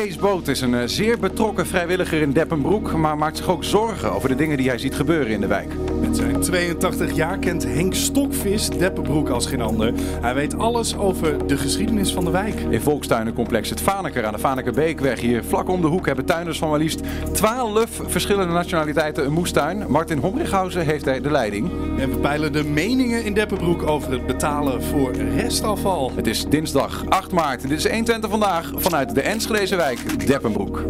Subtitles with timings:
[0.00, 4.12] Kees Boot is een eh, zeer betrokken vrijwilliger in Deppenbroek, maar maakt zich ook zorgen
[4.12, 5.72] over de dingen die hij ziet gebeuren in de wijk.
[6.12, 9.92] Zijn 82 jaar kent Henk Stokvis Deppenbroek als geen ander.
[10.20, 12.60] Hij weet alles over de geschiedenis van de wijk.
[12.70, 16.70] In volkstuinencomplex Het Vaneker aan de Vanekerbeekweg hier vlak om de hoek hebben tuinders van
[16.70, 17.00] maar liefst
[17.32, 19.84] 12 verschillende nationaliteiten een moestuin.
[19.88, 21.70] Martin Homrichhausen heeft daar de leiding.
[21.98, 26.12] En we peilen de meningen in Deppenbroek over het betalen voor restafval.
[26.14, 27.68] Het is dinsdag 8 maart.
[27.68, 30.84] Dit is 120 vandaag vanuit de Enschedeze wijk Deppenbroek.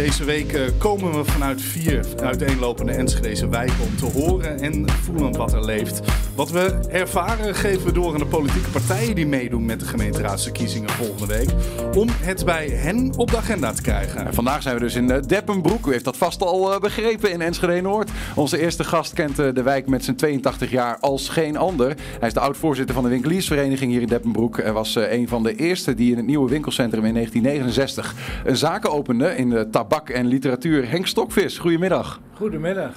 [0.00, 5.36] Deze week eh, komen we vanuit vier uiteenlopende Enschedeze wijken om te horen en voelen
[5.36, 6.00] wat er leeft.
[6.40, 10.90] Wat we ervaren geven we door aan de politieke partijen die meedoen met de gemeenteraadsverkiezingen
[10.90, 11.50] volgende week.
[11.96, 14.26] Om het bij hen op de agenda te krijgen.
[14.26, 15.86] En vandaag zijn we dus in eh, Deppenbroek.
[15.86, 18.10] U heeft dat vast al eh, begrepen in Enschede Noord.
[18.34, 21.96] Onze eerste gast kent eh, de wijk met zijn 82 jaar als geen ander.
[22.18, 24.58] Hij is de oud-voorzitter van de winkeliersvereniging hier in Deppenbroek.
[24.58, 28.92] En was een van de eerste die in het nieuwe winkelcentrum in 1969 een zaken
[28.92, 30.90] opende in de tabak en literatuur.
[30.90, 32.20] Henk Stokvis, goedemiddag.
[32.34, 32.92] Goedemiddag.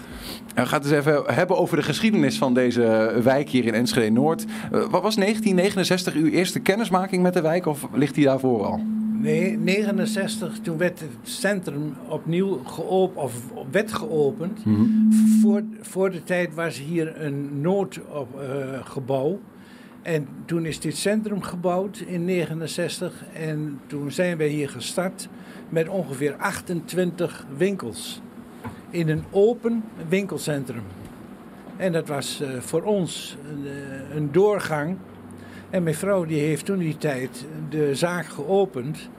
[0.55, 2.81] En we gaan het eens even hebben over de geschiedenis van deze
[3.23, 4.45] wijk hier in Enschede Noord.
[4.45, 8.81] Eh, wat was 1969 uw eerste kennismaking met de wijk of ligt die daarvoor al?
[9.23, 14.59] Nee, 69, toen werd het centrum opnieuw geopend, of werd geopend.
[15.41, 19.39] voor, voor de tijd was hier een noodgebouw.
[20.01, 23.25] en toen is dit centrum gebouwd in 69.
[23.33, 25.29] En toen zijn wij hier gestart
[25.69, 28.21] met ongeveer 28 winkels.
[28.89, 30.83] In een open winkelcentrum.
[31.83, 34.97] En dat was eh, voor ons een, eh, een doorgang.
[35.69, 39.09] En mijn vrouw die heeft toen die tijd de zaak geopend.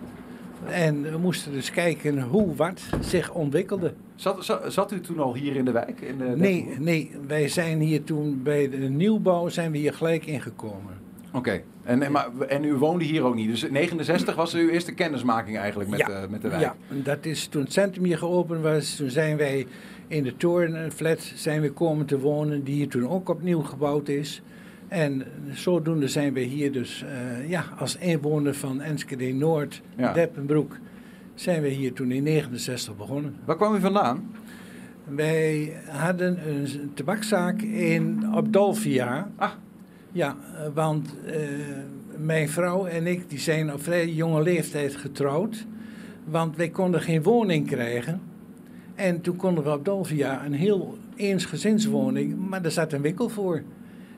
[0.66, 3.94] En we moesten dus kijken hoe wat zich ontwikkelde.
[4.14, 6.00] Zat, zat, zat u toen al hier in de wijk?
[6.00, 10.26] In de Nee, nee, wij zijn hier toen bij de nieuwbouw zijn we hier gelijk
[10.26, 10.92] ingekomen.
[11.32, 13.48] Oké, en, en, maar, en u woonde hier ook niet.
[13.50, 16.20] Dus 69 was uw eerste kennismaking eigenlijk met, Ja.
[16.20, 16.62] de, met de wijk.
[16.62, 18.96] Ja, dat is toen het centrum hier geopend was.
[18.96, 19.66] Toen zijn wij
[20.08, 24.42] in de torenflat zijn we komen te wonen, die hier toen ook opnieuw gebouwd is.
[24.88, 30.12] En zodoende zijn we hier dus eh, ja, als inwoner van Enschede Noord, Ja.
[30.12, 30.78] Deppenbroek,
[31.34, 33.36] zijn we hier toen in 69 begonnen.
[33.44, 34.30] Waar kwam u vandaan?
[35.04, 38.56] Wij hadden een tabakzaak in, op.
[39.36, 39.50] Ah.
[40.14, 41.40] Ja, eh, want eh,
[42.16, 45.66] mijn vrouw en ik die zijn op vrij jonge leeftijd getrouwd.
[46.24, 48.20] Want wij konden geen woning krijgen.
[48.94, 53.62] En toen konden we op Dolvia een heel eensgezinswoning, maar daar zat een winkel voor.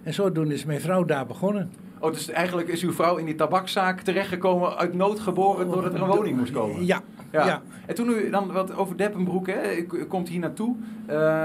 [0.03, 1.71] En zodoende is mijn vrouw daar begonnen.
[1.99, 6.03] Oh, dus eigenlijk is uw vrouw in die tabakzaak terechtgekomen uit nood geboren doordat er
[6.03, 6.87] een woning moest komen?
[6.87, 7.03] Ja,
[7.33, 7.63] ja.
[7.87, 10.77] En toen u dan wat over Deppenbroek, hè, komt hier naartoe.
[11.07, 11.45] eh,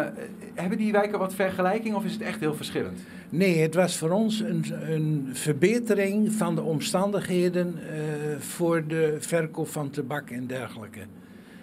[0.53, 3.00] hebben die wijken wat vergelijking of is het echt heel verschillend?
[3.30, 9.68] Nee, het was voor ons een, een verbetering van de omstandigheden eh, voor de verkoop
[9.68, 11.00] van tabak en dergelijke.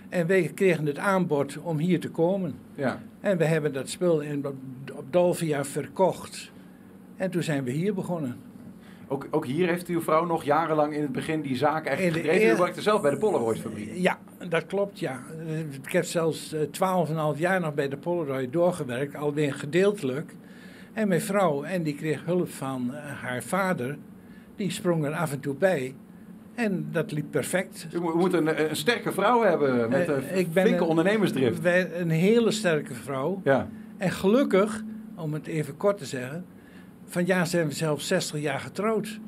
[0.09, 2.55] En wij kregen het aanbod om hier te komen.
[2.75, 3.01] Ja.
[3.21, 4.55] En we hebben dat spul in, op,
[4.95, 6.51] op Dolvia verkocht.
[7.17, 8.37] En toen zijn we hier begonnen.
[9.09, 12.19] Ook, ook hier heeft uw vrouw nog jarenlang in het begin die zaak In de
[12.19, 12.55] gedreven.
[12.55, 13.91] U werkte zelf bij de Polaroid-fabriek.
[13.95, 15.21] Ja, dat klopt, ja.
[15.47, 16.61] Eh, Ik heb zelfs eh,
[17.35, 20.35] 12,5 jaar nog bij de Polaroid doorgewerkt, alweer gedeeltelijk.
[20.93, 23.97] En mijn vrouw, en die kreeg hulp van eh, haar vader,
[24.57, 25.95] die sprong er af en toe bij.
[26.55, 27.87] En dat liep perfect.
[27.95, 30.89] U moet, moet een, een sterke vrouw hebben met Eh, een ik ben flinke een-
[30.89, 31.61] ondernemersdrift.
[32.01, 33.41] Een hele sterke vrouw.
[33.45, 33.69] Ja.
[33.97, 34.83] En gelukkig,
[35.17, 36.45] om het even kort te zeggen,
[37.09, 39.19] van ja zijn we zelfs 60 jaar getrouwd.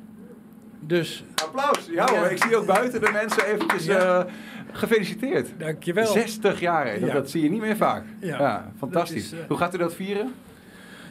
[0.79, 1.89] Dus, Applaus.
[1.91, 4.25] Ja, ik zie ook buiten de mensen eventjes Ja.
[4.25, 4.33] eh,
[4.71, 5.49] gefeliciteerd.
[5.57, 6.05] dankjewel.
[6.05, 6.99] 60 jaar, hè.
[6.99, 7.13] dat, Ja.
[7.15, 8.03] dat zie je niet meer vaak.
[8.19, 9.31] Ja, fantastisch.
[9.31, 10.33] Is, eh, Hoe gaat u dat vieren?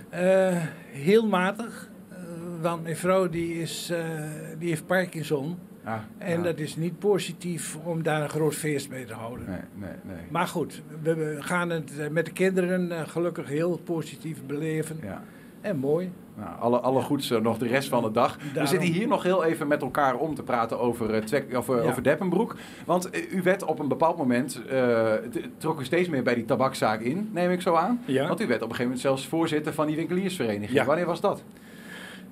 [0.09, 1.89] Eh, heel matig,
[2.61, 3.93] want mijn vrouw die, is,
[4.59, 5.59] die heeft Parkinson.
[5.85, 6.45] Ah, En ah.
[6.45, 9.47] dat is niet positief om daar een groot feest mee te houden.
[9.49, 10.25] Nee, nee, nee.
[10.31, 14.99] Maar goed, we, gaan het met de kinderen gelukkig heel positief beleven.
[15.03, 15.23] Ja.
[15.61, 16.11] En mooi.
[16.35, 18.39] Nou, alle, alle goeds eh, nog de rest van de dag.
[18.55, 21.83] We zitten hier nog heel even met elkaar om te praten over, eh, Twek- over,
[21.83, 21.89] Ja.
[21.91, 22.57] over Deppenbroek.
[22.87, 26.35] Want eh, u werd op een bepaald moment, eh, t- trok u steeds meer bij
[26.35, 28.01] die tabakzaak in, neem ik zo aan.
[28.05, 28.27] Ja.
[28.29, 30.71] Want u werd op een gegeven moment zelfs voorzitter van die winkeliersvereniging.
[30.71, 30.85] Ja.
[30.85, 31.43] Wanneer was dat?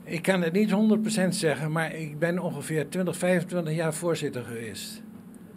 [0.05, 5.03] Ik kan het niet 100% zeggen, maar ik ben ongeveer 20, 25 jaar voorzitter geweest.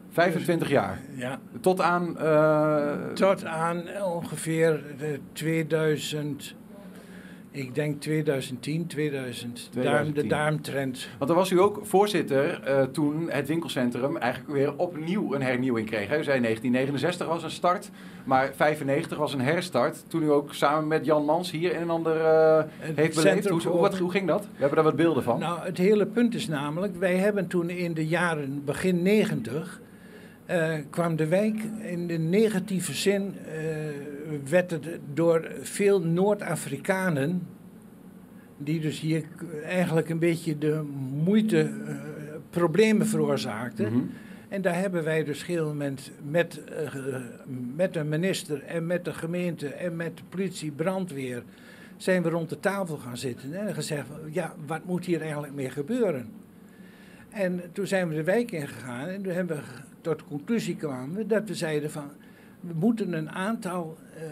[0.09, 0.99] 25 jaar.
[1.15, 1.39] Ja.
[1.61, 2.17] Tot aan...
[2.19, 6.55] eh, Tot aan ongeveer de 2000,
[7.53, 10.23] Ik denk 2010, 2000, Darm, 2010.
[10.23, 11.07] de darmtrend.
[11.17, 15.87] Want dan was u ook voorzitter eh, toen het winkelcentrum eigenlijk weer opnieuw een hernieuwing
[15.87, 16.07] kreeg.
[16.07, 16.19] Hè?
[16.19, 17.89] U zei 1969 was een start,
[18.23, 20.03] maar 95 was een herstart.
[20.07, 23.49] Toen u ook samen met Jan Mans hier een en ander eh, heeft beleefd.
[23.49, 23.97] Hoe, hoe, wat, geopend.
[23.97, 24.41] hoe ging dat?
[24.41, 25.39] We hebben daar wat beelden van.
[25.39, 29.81] Nou, het hele punt is namelijk, wij hebben toen in de jaren begin 90
[30.51, 33.53] eh, kwam de wijk in de negatieve zin, eh,
[34.49, 37.47] werd het door veel Noord-Afrikanen,
[38.57, 39.23] die dus hier
[39.65, 40.81] eigenlijk een beetje de
[41.23, 41.95] moeite, eh,
[42.49, 43.93] problemen veroorzaakten.
[43.93, 44.03] Mhm.
[44.49, 46.61] En daar hebben wij dus gegeven moment met,
[47.75, 51.43] met de minister en met de gemeente en met de politie, brandweer,
[51.97, 55.69] zijn we rond de tafel gaan zitten en gezegd, ja, wat moet hier eigenlijk mee
[55.69, 56.29] gebeuren?
[57.29, 59.63] En toen zijn we de wijk ingegaan en toen hebben we
[60.01, 62.09] tot de conclusie kwamen dat we zeiden van,
[62.59, 64.23] we moeten een aantal eh,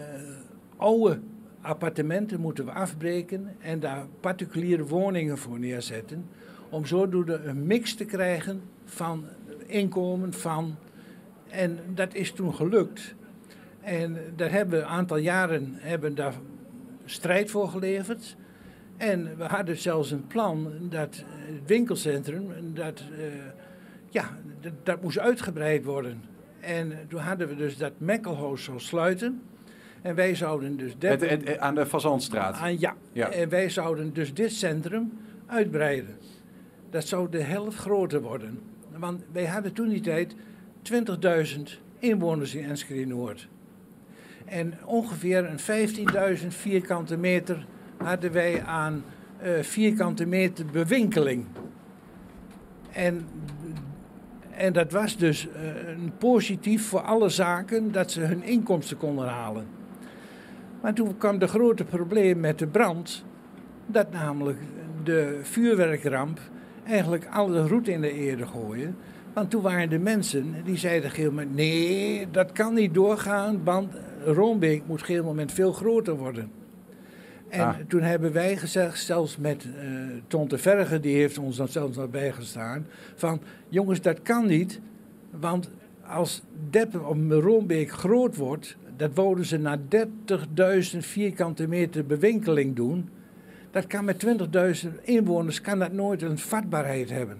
[0.76, 1.20] oude
[1.60, 6.26] appartementen moeten we afbreken en daar particuliere woningen voor neerzetten,
[6.70, 9.24] om zodoende een mix te krijgen van
[9.66, 10.76] inkomen van,
[11.48, 13.14] en dat is toen gelukt.
[13.80, 16.34] En daar hebben we een aantal jaren hebben daar
[17.04, 18.36] strijd voor geleverd.
[18.96, 23.26] En we hadden zelfs een plan dat eh, het winkelcentrum, dat, eh,
[24.10, 24.30] ja,
[24.82, 26.22] dat, moest uitgebreid worden.
[26.60, 29.42] En toen hadden we dus dat Mekkelhuis zou sluiten.
[30.02, 30.98] En wij zouden dus...
[30.98, 32.54] Deppen- het- aan de Fazantstraat.
[32.56, 32.94] aan, ja.
[33.12, 33.30] Ja.
[33.30, 35.12] en wij zouden dus dit centrum
[35.46, 36.16] uitbreiden.
[36.90, 38.60] Dat zou de helft groter worden.
[38.98, 40.34] Want wij hadden toen die tijd
[40.82, 41.60] 20.000
[41.98, 43.48] inwoners in Enschede Noord.
[44.44, 47.66] En ongeveer een 15.000 vierkante meter
[47.96, 49.04] hadden wij aan
[49.38, 51.44] eh, vierkante meter bewinkeling.
[52.92, 53.26] En,
[54.60, 59.28] en dat was dus eh, een positief voor alle zaken dat ze hun inkomsten konden
[59.28, 59.66] halen.
[60.82, 63.24] Maar toen kwam de grote probleem met de brand,
[63.86, 64.58] dat namelijk
[65.04, 66.40] de vuurwerkramp
[66.86, 68.96] eigenlijk alle roet in de erde gooien.
[69.32, 73.92] Want toen waren de mensen die zeiden gegeven moment, nee, dat kan niet doorgaan, want
[74.24, 76.59] Roombeek moet een moment veel groter worden.
[77.50, 77.74] En Ah.
[77.88, 79.90] toen hebben wij gezegd, zelfs met eh
[80.26, 84.80] Ton de Verge, die heeft ons dan zelfs nog bijgestaan, van jongens, dat kan niet,
[85.40, 85.70] want
[86.06, 93.08] als Deppen of Roombeek groot wordt, dat wouden ze naar 30.000 vierkante meter bewinkeling doen.
[93.70, 97.36] Dat kan met 20.000 inwoners kan dat nooit een vatbaarheid hebben.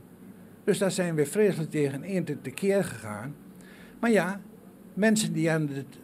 [0.65, 3.35] Dus daar zijn we vreselijk tegen in te tekeer gegaan.
[4.01, 4.41] Maar ja,
[4.95, 5.99] mensen die aan het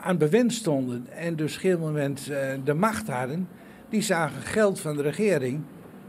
[0.00, 2.30] aan bewind stonden en dus op een gegeven moment
[2.64, 3.48] de macht hadden,
[3.88, 5.60] die zagen geld van de regering.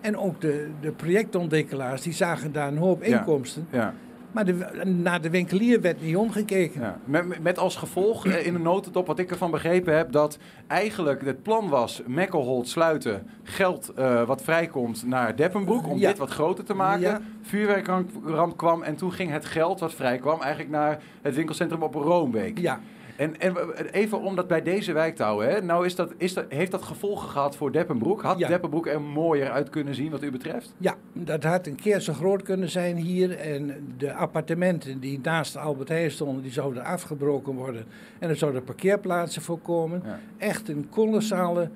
[0.01, 3.67] En ook de, de projectontwikkelaars, die zagen daar een hoop inkomsten.
[3.71, 3.93] Ja.
[4.31, 6.81] Maar de, naar de winkelier werd niet omgekeken.
[6.81, 6.97] Ja.
[7.05, 10.37] Met, met- als gevolg eh, in een notendop wat ik ervan begrepen heb, dat
[10.67, 16.07] eigenlijk het plan was Mekkelholt sluiten, geld eh, wat vrijkomt naar Deppenbroek om Ja.
[16.09, 17.01] dit wat groter te maken.
[17.01, 17.21] Ja.
[17.41, 21.93] Vuurwerkramp kwam en toen ging het geld wat vrij kwam eigenlijk naar het winkelcentrum op
[21.93, 22.57] Roombeek.
[22.59, 22.79] Ja,
[23.21, 23.55] En, en
[23.91, 25.61] even om dat bij deze wijk te houden, hè.
[25.61, 28.21] Nou is dat, is dat, heeft dat gevolgen gehad voor Deppenbroek?
[28.21, 28.47] Had Ja.
[28.47, 30.73] Deppenbroek er mooier uit kunnen zien wat u betreft?
[30.77, 33.37] Ja, dat had een keer zo groot kunnen zijn hier.
[33.37, 37.85] En de appartementen die naast Albert Heijn stonden, die zouden afgebroken worden.
[38.19, 40.01] En er zouden parkeerplaatsen voor komen.
[40.05, 40.19] Ja.
[40.37, 41.69] Echt een kolossale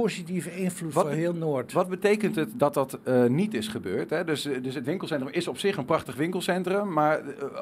[0.00, 1.72] positieve invloed Wat voor heel Noord.
[1.72, 4.10] Wat betekent het dat dat eh, niet is gebeurd?
[4.10, 4.24] Hè?
[4.24, 7.20] Dus, eh, dus het winkelcentrum is op zich een prachtig winkelcentrum, maar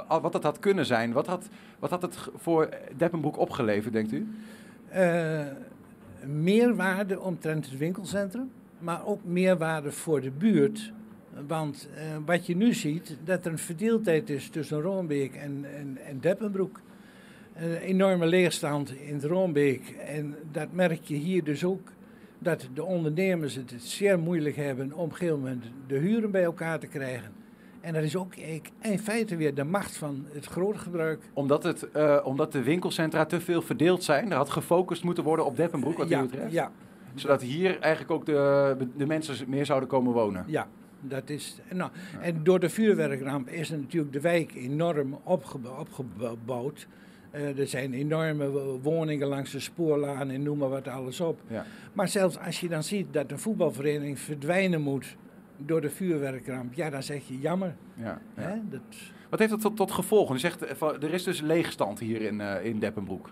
[0.09, 1.49] eh, wat het had kunnen zijn, wat had,
[1.79, 4.29] wat had het voor Deppenbroek opgeleverd, denkt u?
[4.89, 5.41] Eh,
[6.27, 10.93] meerwaarde omtrent het winkelcentrum, maar ook meerwaarde voor de buurt.
[11.47, 11.89] Want
[12.27, 16.81] wat je nu ziet, dat er een verdeeldheid is tussen Roombeek en, en, en Deppenbroek.
[17.55, 19.89] Een enorme leegstand in het Roombeek.
[20.07, 21.93] En dat merk je hier dus ook,
[22.43, 26.45] dat de ondernemers het zeer moeilijk hebben om op een gegeven moment de huren bij
[26.45, 27.33] elkaar te krijgen.
[27.81, 28.35] En dat is ook
[28.81, 31.23] in feite weer de macht van het grootgebruik.
[31.33, 34.31] Omdat, het, eh, omdat de winkelcentra te veel verdeeld zijn.
[34.31, 36.53] Er had gefocust moeten worden op Deppenbroek, wat ja, betreft.
[36.53, 36.73] ja,
[37.15, 40.45] Zodat hier eigenlijk ook de, de mensen meer zouden komen wonen.
[40.47, 40.69] Ja,
[41.01, 41.61] dat is.
[41.73, 46.87] Nou, En door de vuurwerkramp is natuurlijk de wijk enorm opgebouwd.
[47.31, 51.41] Eh, er zijn enorme wo- woningen langs de spoorlaan en noem maar wat alles op.
[51.47, 51.65] Ja.
[51.93, 55.17] Maar zelfs als je dan ziet dat een voetbalvereniging verdwijnen moet
[55.57, 57.75] door de vuurwerkramp, ja, dan zeg je jammer.
[57.95, 58.43] Ja, ja.
[58.43, 58.55] Hè?
[58.71, 58.81] Dat,
[59.31, 60.33] Wat heeft dat tot, tot gevolg?
[60.33, 63.31] U zegt, eh, er is dus leegstand hier in, eh, in Deppenbroek.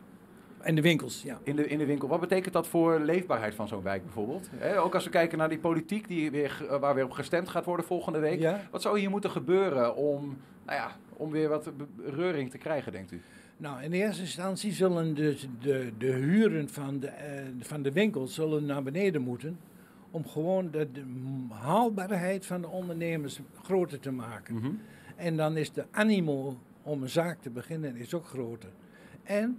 [0.58, 1.38] en de winkels, ja.
[1.42, 2.08] In de, in de winkel.
[2.08, 4.50] Wat betekent dat voor leefbaarheid van zo'n wijk bijvoorbeeld?
[4.78, 7.86] Ook als we kijken naar die politiek die weer, waar weer op gestemd gaat worden
[7.86, 8.38] volgende week.
[8.40, 8.60] ja.
[8.70, 10.36] Wat zou hier moeten gebeuren om,
[10.66, 11.70] nou ja, om weer wat
[12.06, 13.20] reuring te krijgen, denkt u?
[13.58, 18.34] Nou, in eerste instantie zullen dus de, de huren van de, eh, van de winkels
[18.34, 19.58] zullen naar beneden moeten.
[20.10, 21.04] om gewoon de, de
[21.50, 24.54] haalbaarheid van de ondernemers groter te maken.
[24.54, 24.70] Mhm.
[25.16, 28.68] En dan is de animo om een zaak te beginnen is ook groter.
[29.22, 29.58] En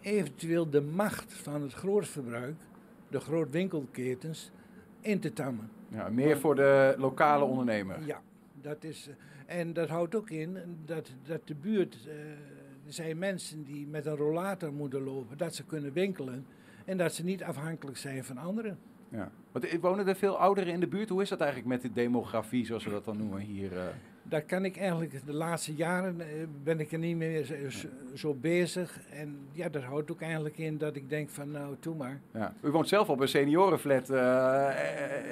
[0.00, 2.54] eventueel de macht van het grootverbruik,
[3.10, 4.50] de grootwinkelketens,
[5.00, 5.70] in te tammen.
[5.88, 8.06] Ja, meer voor de lokale ondernemer.
[8.06, 8.20] Ja,
[8.60, 9.08] dat is.
[9.46, 11.98] eh, En dat houdt ook in dat, dat de buurt.
[12.08, 12.14] eh,
[12.88, 16.46] zijn mensen die met een rollator moeten lopen, dat ze kunnen winkelen.
[16.84, 18.78] En dat ze niet afhankelijk zijn van anderen.
[19.08, 19.30] Ja.
[19.52, 21.08] Want eh, wonen er veel ouderen in de buurt?
[21.08, 23.76] Hoe is dat eigenlijk met de demografie, zoals we dat dan noemen hier?
[23.76, 23.84] eh?
[24.28, 26.26] Daar kan ik eigenlijk de laatste jaren eh,
[26.62, 27.44] ben ik er niet meer
[28.14, 29.00] zo, bezig.
[29.10, 32.20] En ja, dat houdt ook eigenlijk in dat ik denk van nou, doe maar.
[32.32, 32.54] Ja.
[32.62, 34.08] U woont zelf op een seniorenflat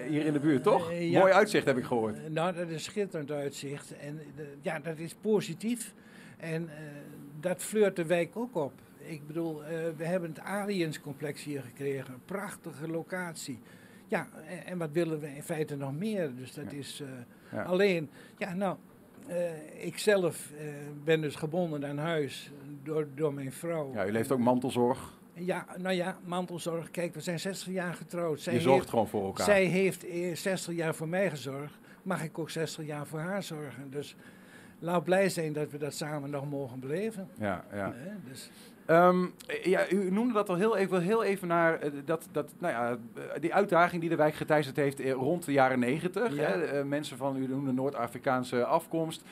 [0.09, 0.93] hier in de buurt, toch?
[0.93, 1.19] Ja.
[1.21, 2.17] Mooi uitzicht heb ik gehoord.
[2.17, 3.97] Eh, Nou, dat is schitterend uitzicht.
[3.97, 4.21] En
[4.63, 5.95] ja, dat is positief.
[6.37, 6.69] En
[7.45, 8.73] dat fleurt de wijk ook op.
[8.99, 12.15] Ik bedoel, eh, we hebben het Aliens-complex hier gekregen.
[12.15, 13.59] Een prachtige locatie.
[14.09, 16.35] Ja, en, en wat willen we in feite nog meer?
[16.37, 16.77] Dus dat Ja.
[16.79, 17.09] is eh,
[17.53, 17.63] Ja.
[17.63, 18.11] alleen...
[18.39, 18.77] Ja, nou,
[19.27, 20.51] eh, ik zelf
[21.05, 22.51] ben dus gebonden aan huis
[22.83, 23.93] door, door mijn vrouw.
[23.93, 25.13] Ja, u leeft ook mantelzorg.
[25.35, 26.91] Ja, nou ja, mantelzorg.
[26.91, 28.41] Kijk, we zijn 60 jaar getrouwd.
[28.41, 29.45] Zij Je zorgt heeft- gewoon voor elkaar.
[29.45, 31.79] zij heeft eh, 60 jaar voor mij gezorgd.
[32.03, 33.91] Mag ik ook 60 jaar voor haar zorgen?
[33.91, 34.17] Dus
[34.85, 37.29] laat blij zijn dat we dat samen nog mogen beleven.
[37.39, 37.95] Ja, ja.
[38.29, 38.51] Dus,
[38.87, 39.25] Ehm,
[39.63, 42.91] ja, u noemde dat al heel even, heel even naar eh, dat, dat, nou ja,
[42.91, 46.35] eh, die uitdaging die de wijk geteisterd heeft eh, rond de jaren negentig.
[46.37, 46.85] Ja.
[46.85, 49.23] mensen van, u noemde Noord-Afrikaanse afkomst.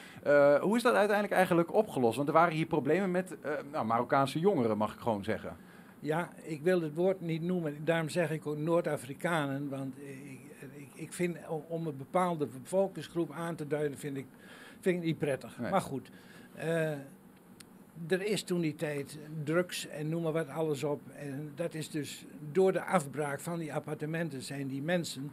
[0.61, 2.16] Hoe is dat uiteindelijk eigenlijk opgelost?
[2.16, 3.37] Want er waren hier problemen met
[3.73, 5.56] nou, Marokkaanse jongeren, mag ik gewoon zeggen.
[6.00, 7.85] ja, ik wil het woord niet noemen.
[7.85, 9.68] Daarom zeg ik ook Noord-Afrikanen.
[9.68, 10.40] Want ik,
[10.76, 14.26] ik, ik vind om- om een bepaalde bevolkingsgroep aan te duiden, vind ik,
[14.82, 15.58] vind ik niet prettig.
[15.58, 15.70] Nee.
[15.70, 16.10] Maar goed.
[16.54, 16.90] eh,
[18.08, 21.00] er is toen die tijd drugs en noem maar wat alles op.
[21.16, 25.30] En dat is dus door de afbraak van die appartementen zijn die mensen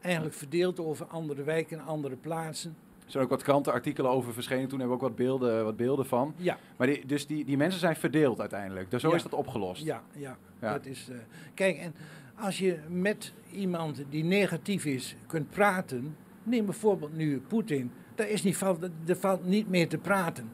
[0.00, 2.76] eigenlijk verdeeld over andere wijken en andere plaatsen.
[3.04, 4.68] Er zijn ook wat krantenartikelen over verschenen.
[4.68, 6.34] Toen hebben we ook wat beelden, wat beelden van.
[6.36, 8.90] Ja, Maar die, dus die, die mensen zijn verdeeld uiteindelijk.
[8.90, 9.14] Dus zo Ja.
[9.16, 9.84] is dat opgelost.
[9.84, 10.36] ja, ja.
[10.60, 10.72] Ja.
[10.72, 11.16] Dat is, eh,
[11.54, 11.94] kijk, en
[12.34, 18.42] als je met iemand die negatief is kunt praten, neem bijvoorbeeld nu Poetin, daar is
[18.42, 18.60] niet,
[19.06, 20.50] er valt niet meer te praten.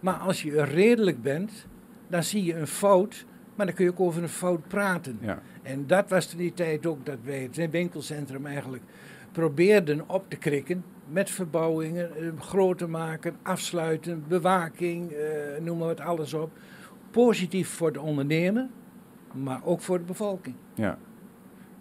[0.00, 1.66] Maar als je redelijk bent,
[2.08, 5.18] dan zie je een fout, maar dan kun je ook over een fout praten.
[5.20, 5.42] Ja.
[5.62, 8.82] En dat was toen die tijd ook dat wij het winkelcentrum eigenlijk
[9.32, 10.84] probeerden op te krikken.
[11.08, 16.50] Met verbouwingen, eh, groter maken, afsluiten, bewaking, eh, noem maar wat alles op.
[17.10, 18.68] Positief voor de ondernemer,
[19.32, 20.56] maar ook voor de bevolking.
[20.74, 20.98] Ja.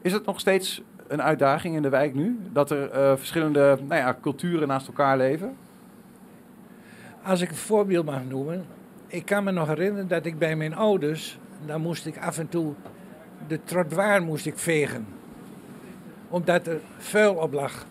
[0.01, 2.39] Is het nog steeds een uitdaging in de wijk nu?
[2.53, 5.55] Dat er eh, verschillende nou ja, culturen naast elkaar leven?
[7.23, 8.65] Als ik een voorbeeld mag noemen.
[9.07, 12.49] Ik kan me nog herinneren dat ik bij mijn ouders, dan moest ik af en
[12.49, 12.73] toe
[13.47, 15.05] de trottoir moest ik vegen.
[16.29, 17.85] Omdat er vuil op lag.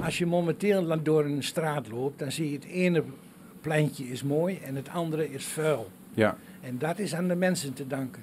[0.00, 3.04] Als je momenteel door een straat loopt, dan zie je het ene
[3.60, 5.90] pleintje is mooi en het andere is vuil.
[6.14, 6.36] Ja.
[6.60, 8.22] En dat is aan de mensen te danken.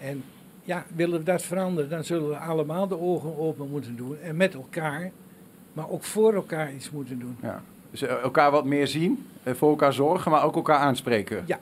[0.00, 0.22] En
[0.66, 4.16] ja, willen we dat veranderen, dan zullen we allemaal de ogen open moeten doen.
[4.20, 5.10] En met elkaar,
[5.72, 7.36] maar ook voor elkaar iets moeten doen.
[7.42, 7.62] ja.
[7.90, 11.42] Dus eh, elkaar wat meer zien, eh, voor elkaar zorgen, maar ook elkaar aanspreken.
[11.46, 11.58] Ja,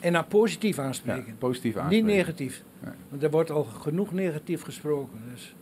[0.00, 1.36] en dan positief Ja, aanspreken.
[1.38, 2.06] positief Niet aanspreken.
[2.06, 2.62] negatief.
[2.80, 2.92] Nee.
[3.08, 5.18] Want er wordt al genoeg negatief gesproken.
[5.32, 5.54] Dus.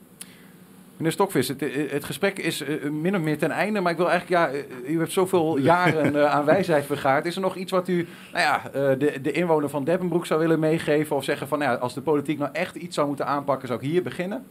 [1.02, 3.98] Meneer Stokvis, het, eh, het gesprek is eh, min of meer ten einde, maar ik
[3.98, 7.26] wil eigenlijk, ja, eh, u heeft zoveel jaren eh, aan wijsheid vergaard.
[7.26, 10.40] Is er nog iets wat u, nou ja, eh, de, de inwoner van Deppenbroek zou
[10.40, 13.26] willen meegeven of zeggen van, nou ja, als de politiek nou echt iets zou moeten
[13.26, 14.44] aanpakken, zou ik hier beginnen?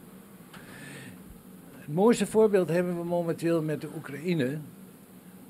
[1.76, 4.58] Het mooiste voorbeeld hebben we momenteel met de Oekraïne.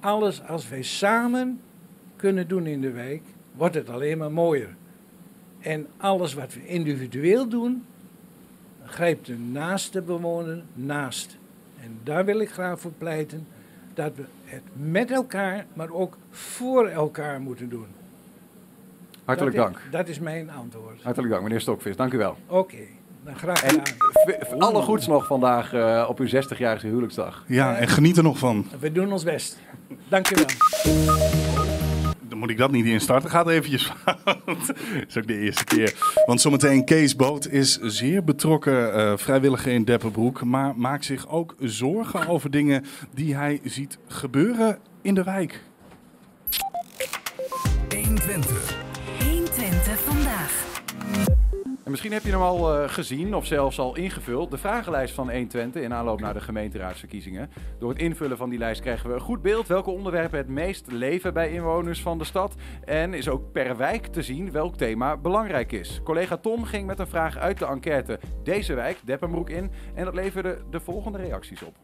[0.00, 1.60] Alles als wij samen
[2.16, 3.22] kunnen doen in de wijk,
[3.56, 4.74] wordt het alleen maar mooier.
[5.60, 7.84] En alles wat we individueel doen,
[8.92, 11.36] grijpt de naaste bewoner naast.
[11.82, 13.46] En daar wil ik graag voor pleiten
[13.94, 17.86] dat we het met elkaar, maar ook voor elkaar moeten doen.
[19.24, 19.76] Hartelijk dat dank.
[19.78, 21.02] Is, dat is mijn antwoord.
[21.02, 21.96] Hartelijk dank, meneer Stokvis.
[21.96, 22.36] Dank u wel.
[22.46, 22.76] Oké,
[23.24, 23.82] dan graag gedaan.
[24.10, 27.44] v- alle goeds nog vandaag eh, op uw 60-jarige huwelijksdag.
[27.46, 28.66] Ja, en geniet er nog van.
[28.80, 29.58] We doen ons best.
[30.08, 31.81] Dank u wel.
[32.32, 33.30] Dan moet ik dat niet instarten.
[33.30, 34.72] Gaat eventjes fout.
[35.08, 35.94] is ook de eerste keer.
[36.26, 40.44] Want zometeen Kees Boot is zeer betrokken eh, vrijwilliger in Depperbroek.
[40.44, 42.84] Maar maakt zich ook zorgen over dingen
[43.14, 45.62] die hij ziet gebeuren in de wijk.
[47.88, 48.76] 120.
[49.18, 50.70] 120 vandaag.
[51.84, 54.50] En misschien heb je hem al eh, gezien of zelfs al ingevuld.
[54.50, 57.50] De vragenlijst van 120 in aanloop naar de gemeenteraadsverkiezingen.
[57.78, 60.92] Door het invullen van die lijst krijgen we een goed beeld welke onderwerpen het meest
[60.92, 62.54] leven bij inwoners van de stad.
[62.84, 66.00] En is ook per wijk te zien welk thema belangrijk is.
[66.04, 69.70] Collega Tom ging met een vraag uit de enquête deze wijk, Deppenbroek, in.
[69.94, 71.76] En dat leverde de volgende reacties op.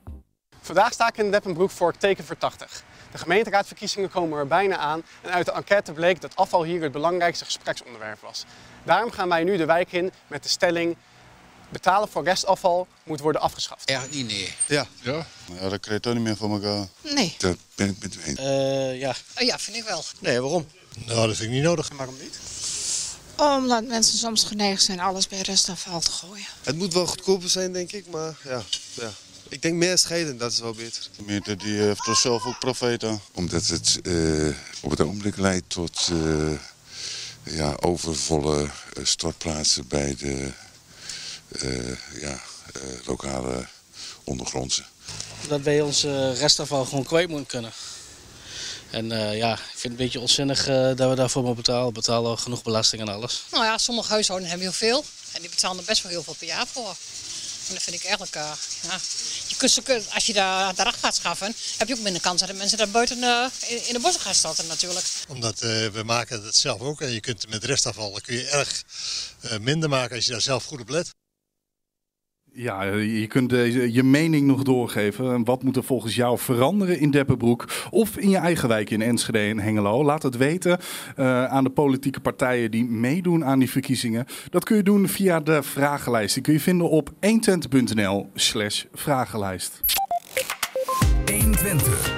[0.60, 2.82] Vandaag sta ik in Deppenbroek voor teken voor 80.
[3.10, 6.92] De gemeenteraadverkiezingen komen er bijna aan en uit de enquête bleek dat afval hier het
[6.92, 8.46] belangrijkste gespreksonderwerp was.
[8.88, 10.96] Daarom gaan wij nu de wijk in met de stelling
[11.68, 13.88] betalen voor restafval moet worden afgeschaft.
[13.88, 14.54] Eigenlijk niet, nee.
[14.66, 14.86] Ja.
[15.00, 15.26] Ja?
[15.60, 16.86] ja, dat krijg je toch niet meer voor elkaar.
[17.14, 17.34] Nee.
[17.38, 18.40] Dat ben ik met u eens.
[18.40, 19.14] Uh, ja.
[19.38, 20.04] Oh, ja, vind ik wel.
[20.18, 20.66] Nee, waarom?
[21.06, 21.90] Nou, dat vind ik niet nodig.
[21.90, 22.38] En waarom niet?
[23.36, 26.46] Omdat mensen soms geneigd zijn alles bij restafval te gooien.
[26.62, 28.62] Het moet wel goedkoper zijn, denk ik, maar ja.
[28.94, 29.10] ja.
[29.48, 31.02] Ik denk meer scheiden, dat is wel beter.
[31.02, 33.20] De gemeente die heeft er zelf ook profijt aan.
[33.34, 36.58] Omdat het uh, op het ogenblik leidt tot uh,
[37.50, 40.52] ja, overvolle uh, stortplaatsen bij de
[42.20, 42.40] ja,
[43.04, 43.66] lokale
[44.24, 44.82] ondergrondse.
[45.48, 46.02] Dat wij ons
[46.38, 47.72] restafval gewoon kwijt moeten kunnen.
[48.90, 50.64] En ja, ik vind het een beetje onzinnig
[50.96, 51.86] dat we daarvoor moeten betalen.
[51.86, 53.44] We betalen genoeg belasting en alles.
[53.50, 55.04] Nou ja, sommige huishoudens hebben heel veel.
[55.32, 56.94] En die betalen er best wel heel veel per jaar voor.
[57.74, 58.98] Dat vind ik eigenlijk, uh, ja.
[59.46, 62.54] Je kunt, als je daar, daar gaat schaffen, heb je ook minder kans dat de
[62.54, 63.46] mensen daar buiten uh,
[63.86, 65.06] in, de bossen gaan starten natuurlijk.
[65.28, 68.82] Omdat uh, we maken het zelf ook en je kunt met restafval kun je erg
[69.60, 71.14] minder maken als je daar zelf goed op let.
[72.52, 73.50] Ja, je kunt
[73.90, 75.44] je mening nog doorgeven.
[75.44, 79.38] Wat moet er volgens jou veranderen in Deppenbroek of in je eigen wijk in Enschede
[79.38, 80.04] en Hengelo?
[80.04, 80.78] Laat het weten
[81.16, 84.26] uh, aan de politieke partijen die meedoen aan die verkiezingen.
[84.50, 86.34] Dat kun je doen via de vragenlijst.
[86.34, 89.80] Die kun je vinden op 120.nl slash vragenlijst.
[91.24, 91.38] 120.
[91.38, 92.17] 120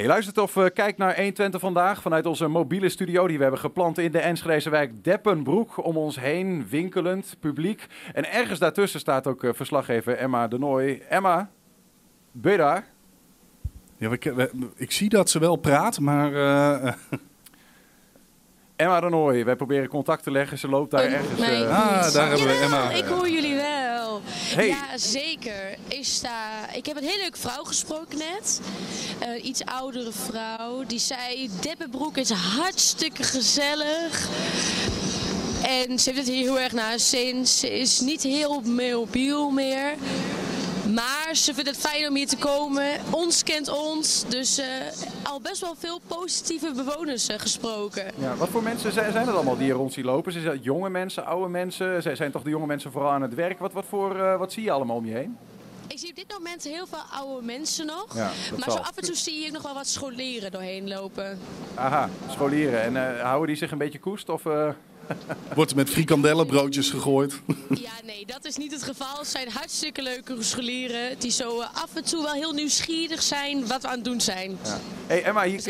[0.00, 3.60] Je luistert of uh, kijkt naar 120 vandaag vanuit onze mobiele studio die we hebben
[3.60, 5.84] geplant in de Enschedeze wijk Deppenbroek.
[5.84, 7.86] Om ons heen winkelend publiek.
[8.12, 11.02] En ergens daartussen staat ook uh, verslaggever Emma de Nooy.
[11.08, 11.50] Emma,
[12.32, 12.86] ben je daar?
[13.96, 16.32] Ja, we, ik zie dat ze wel praat, maar...
[16.32, 16.92] Uh,
[18.76, 20.58] Emma de Nooy, wij proberen contact te leggen.
[20.58, 21.40] Ze loopt daar ergens.
[21.40, 22.90] ah, daar hebben we Emma.
[22.90, 23.95] Ik hoor jullie wel.
[24.24, 24.66] Hey.
[24.66, 25.76] Ja, zeker.
[25.88, 28.60] Ik, sta, ik heb een hele leuke vrouw gesproken net.
[29.22, 30.84] Uh, iets oudere vrouw.
[30.86, 34.28] Die zei, Deppenbroek is hartstikke gezellig.
[35.62, 37.46] En ze heeft het hier heel erg naar zin.
[37.46, 39.94] Ze is niet heel mobiel meer.
[40.94, 42.90] Maar ze vindt het fijn om hier te komen.
[43.10, 44.24] Ons kent ons.
[44.28, 44.64] Dus uh,
[45.22, 48.04] al best wel veel positieve bewoners uh, gesproken.
[48.16, 50.32] Ja, wat voor mensen zijn, zijn het allemaal die hier rond zien lopen?
[50.32, 52.02] Zijn het jonge mensen, oude mensen?
[52.02, 53.58] Zijn, zijn toch de jonge mensen vooral aan het werk?
[53.58, 55.36] Wat, wat, voor, uh, wat zie je allemaal om je heen?
[55.86, 58.06] Ik zie op dit moment heel veel oude mensen nog.
[58.14, 61.38] Ja, maar zo af en toe zie je nog wel wat scholieren doorheen lopen.
[61.74, 62.82] Aha, scholieren.
[62.82, 64.28] En houden die zich een beetje koest?
[64.28, 64.42] Of,
[65.54, 67.40] Wordt er met frikandellenbroodjes gegooid?
[67.68, 69.18] Ja, nee, dat is niet het geval.
[69.18, 73.82] Het zijn hartstikke leuke scholieren die zo af en toe wel heel nieuwsgierig zijn wat
[73.82, 74.58] we aan het doen zijn.
[74.64, 74.78] Ja.
[75.06, 75.62] Hey Emma, hier,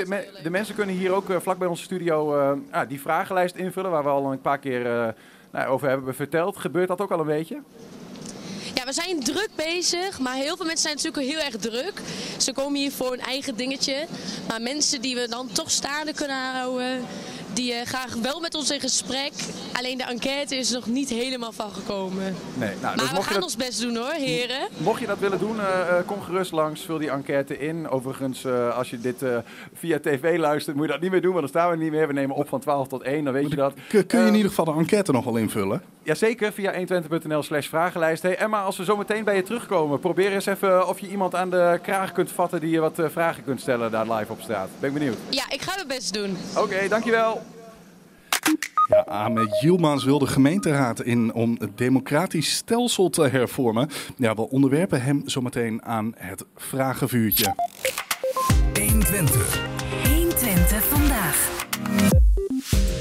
[0.43, 4.03] de mensen kunnen hier ook vlak bij onze studio uh, ah, die vragenlijst invullen waar
[4.03, 5.09] we al een paar keer uh,
[5.51, 6.57] nou, over hebben verteld.
[6.57, 7.63] Gebeurt dat ook al een beetje?
[8.77, 12.01] Ja, we zijn druk bezig, maar heel veel mensen zijn natuurlijk heel erg druk.
[12.39, 14.07] Ze komen hier voor hun eigen dingetje.
[14.49, 17.05] Maar mensen die we dan toch staande kunnen houden,
[17.57, 19.33] die uh, graag wel met ons in gesprek.
[19.79, 22.37] Alleen de enquête is er nog niet helemaal van gekomen.
[22.55, 23.43] Nee, nou, maar dus we gaan dat...
[23.43, 24.69] ons best doen hoor, heren.
[24.77, 26.85] Mocht je dat willen doen, uh, kom gerust langs.
[26.85, 27.89] Vul die enquête in.
[27.89, 29.25] Overigens, uh, als je dit
[29.75, 31.33] via tv luistert, moet je dat niet meer doen.
[31.33, 32.07] Want dan staan we niet meer.
[32.07, 33.75] We nemen op van 12 tot 1, dan weet je dat.
[33.89, 35.83] Kun, kun je in ieder geval de enquête nog wel invullen?
[36.03, 38.23] Jazeker, via 120.nl slash vragenlijst.
[38.23, 41.35] Hey Emma, als we zo meteen bij je terugkomen, probeer eens even of je iemand
[41.35, 44.69] aan de kraag kunt vatten die je wat vragen kunt stellen daar live op straat.
[44.81, 45.17] Ben ik benieuwd.
[45.29, 46.37] Ja, ik ga mijn best doen.
[46.55, 47.43] Oké, okay, dankjewel.
[48.89, 53.89] Ja, Ahmed Yilmaz wil de gemeenteraad in om het democratisch stelsel te hervormen.
[54.17, 57.55] Ja, we onderwerpen hem zometeen aan het vragenvuurtje.
[58.79, 59.61] 120.
[60.15, 61.65] 120 vandaag.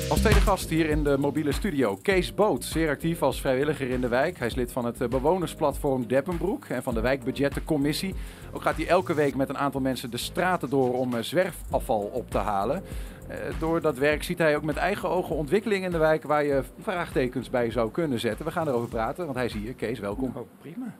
[0.09, 2.63] Als tweede gast hier in de mobiele studio, Kees Boot.
[2.63, 4.37] Zeer actief als vrijwilliger in de wijk.
[4.37, 8.15] Hij is lid van het bewonersplatform Deppenbroek en van de wijkbudgettencommissie.
[8.53, 12.29] Ook gaat hij elke week met een aantal mensen de straten door om zwerfafval op
[12.29, 12.83] te halen.
[13.29, 16.43] Uh, door dat werk ziet hij ook met eigen ogen ontwikkelingen in de wijk waar
[16.43, 18.45] je vraagtekens bij zou kunnen zetten.
[18.45, 19.73] We gaan erover praten, want hij is hier.
[19.73, 20.31] Kees, welkom.
[20.35, 20.95] Oh, prima.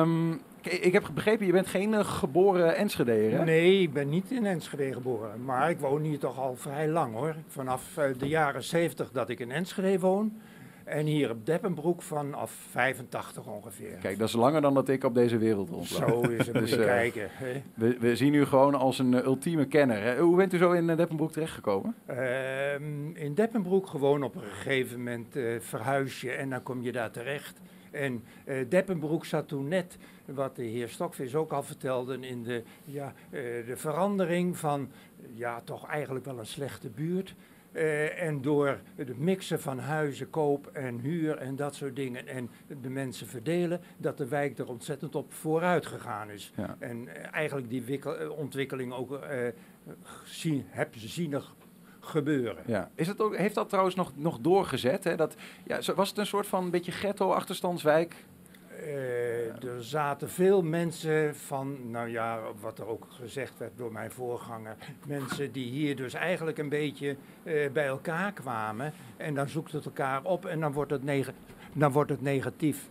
[0.00, 3.44] um, ik heb begrepen, je bent geen uh, geboren Enschedeer, hè?
[3.44, 5.44] Nee, ik ben niet in Enschede geboren.
[5.44, 7.34] Maar ik woon hier toch al vrij lang, hoor.
[7.48, 10.32] Vanaf uh, de jaren 70 dat ik in Enschede woon.
[10.92, 13.96] En hier op Deppenbroek vanaf 85 ongeveer.
[14.00, 16.24] Kijk, dat is langer dan dat ik op deze wereld rondloop.
[16.24, 17.28] Zo is het, je eh, kijken.
[17.30, 17.62] hè.
[17.74, 20.02] We, we zien u gewoon als een eh, ultieme kenner.
[20.02, 20.18] Hè?
[20.18, 21.94] Hoe bent u zo in uh, Deppenbroek terechtgekomen?
[22.06, 26.92] Ehm, in Deppenbroek gewoon op een gegeven moment eh, verhuis je en dan kom je
[26.92, 27.60] daar terecht.
[27.92, 32.62] En eh, Deppenbroek zat toen net, wat de heer Stokvis ook al vertelde, in de,
[32.84, 34.90] ja, eh, de verandering van
[35.34, 37.34] ja, toch eigenlijk wel een slechte buurt.
[37.72, 42.50] Eh, en door het mixen van huizen, koop en huur en dat soort dingen en
[42.80, 46.52] de mensen verdelen, dat de wijk er ontzettend op vooruit gegaan is.
[46.56, 46.76] Ja.
[46.78, 49.38] En eh, eigenlijk die wikkel- eh, ontwikkeling ook eh,
[50.24, 51.42] zien, heb zien
[52.00, 52.62] gebeuren.
[52.66, 52.90] Ja.
[52.94, 55.04] Is het ook, heeft dat trouwens nog, nog doorgezet?
[55.04, 55.16] Hè?
[55.16, 55.34] Dat,
[55.66, 58.14] ja, was het een soort van beetje ghetto-achterstandswijk?
[58.80, 64.10] Eh, er zaten veel mensen van, nou ja, wat er ook gezegd werd door mijn
[64.10, 69.72] voorganger, mensen die hier dus eigenlijk een beetje eh, bij elkaar kwamen en dan zoekt
[69.72, 71.32] het elkaar op en dan wordt het, neg-
[71.72, 72.88] dan wordt het negatief.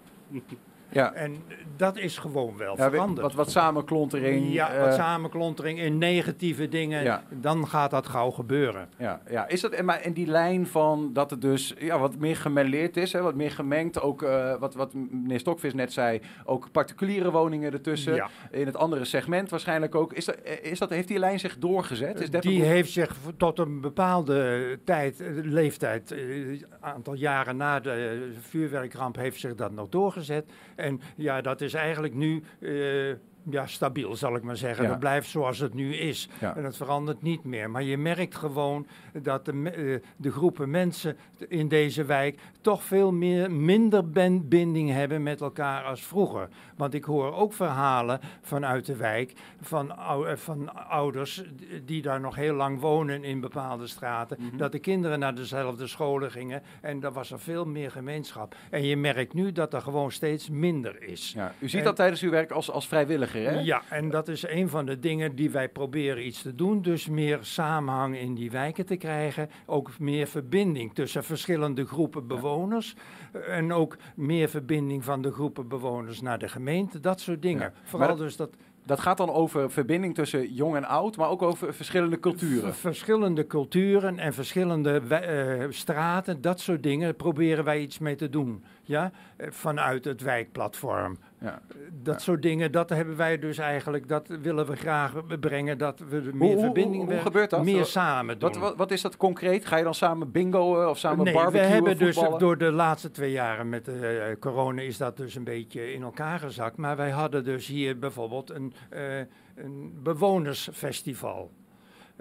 [0.91, 1.13] Ja.
[1.13, 1.35] En
[1.75, 3.21] dat is gewoon wel Ja, veranderd.
[3.21, 4.53] wat, wat samenklontering.
[4.53, 7.23] Ja, eh, wat samenklontering in negatieve dingen, Ja.
[7.29, 8.89] dan gaat dat gauw gebeuren.
[8.97, 9.47] Ja, ja.
[9.47, 12.97] Is dat, en, maar, en die lijn van dat het dus ja, wat meer gemêleerd
[12.97, 17.31] is, hè, wat meer gemengd, ook eh, wat, wat meneer Stokvis net zei, ook particuliere
[17.31, 18.29] woningen ertussen, Ja.
[18.51, 20.13] in het andere segment waarschijnlijk ook.
[20.13, 22.19] Is dat, eh, is dat, heeft die lijn zich doorgezet?
[22.21, 27.91] Is Die heeft zich tot een bepaalde tijd, eh, leeftijd, een aantal jaren na de
[27.91, 30.51] eh, vuurwerkramp, heeft zich dat nog doorgezet.
[30.81, 33.09] En ja, dat is eigenlijk nu eh,
[33.49, 34.83] ja, stabiel, zal ik maar zeggen.
[34.83, 34.89] Ja.
[34.89, 36.29] Dat blijft zoals het nu is.
[36.39, 36.55] Ja.
[36.55, 37.69] En dat verandert niet meer.
[37.69, 38.87] Maar je merkt gewoon
[39.21, 41.17] dat de, eh, de groepen mensen
[41.47, 46.47] in deze wijk toch veel meer, minder ben- binding hebben met elkaar als vroeger.
[46.81, 51.43] Want ik hoor ook verhalen vanuit de wijk van, ou- eh, van ouders
[51.85, 54.37] die daar nog heel lang wonen in bepaalde straten.
[54.39, 54.57] Mhm.
[54.57, 58.55] Dat de kinderen naar dezelfde scholen gingen en daar was er veel meer gemeenschap.
[58.69, 61.31] En je merkt nu dat er gewoon steeds minder is.
[61.35, 63.59] Ja, u ziet En- dat tijdens uw werk als, als vrijwilliger, hè?
[63.59, 66.81] ja, en dat is een van de dingen die wij proberen iets te doen.
[66.81, 69.49] Dus meer samenhang in die wijken te krijgen.
[69.65, 72.95] Ook meer verbinding tussen verschillende groepen bewoners.
[73.33, 76.69] Eh, En ook meer verbinding van de groepen bewoners naar de gemeente.
[77.01, 77.73] Dat soort dingen.
[77.83, 78.49] Vooral dat- dus dat
[78.85, 82.73] Dat gaat dan over verbinding tussen jong en oud, maar ook over verschillende culturen.
[82.75, 86.41] verschillende culturen en verschillende eh, straten.
[86.41, 88.63] Dat soort dingen proberen wij iets mee te doen.
[88.83, 89.11] Ja?
[89.37, 91.17] Eh, Vanuit het wijkplatform.
[91.41, 91.61] Ja.
[92.03, 96.29] Dat soort dingen, dat hebben wij dus eigenlijk, dat willen we graag brengen, dat we
[96.33, 97.63] meer Hoe, verbinding, hoe, hoe gebeurt dat?
[97.63, 98.49] meer samen doen.
[98.49, 99.65] Wat, wat, wat is dat concreet?
[99.65, 103.11] Ga je dan samen bingoen of samen nee, barbecuen, we hebben dus door de laatste
[103.11, 106.77] twee jaren met eh, corona is dat dus een beetje in elkaar gezakt.
[106.77, 109.17] Maar wij hadden dus hier bijvoorbeeld een, eh,
[109.55, 111.51] een bewonersfestival.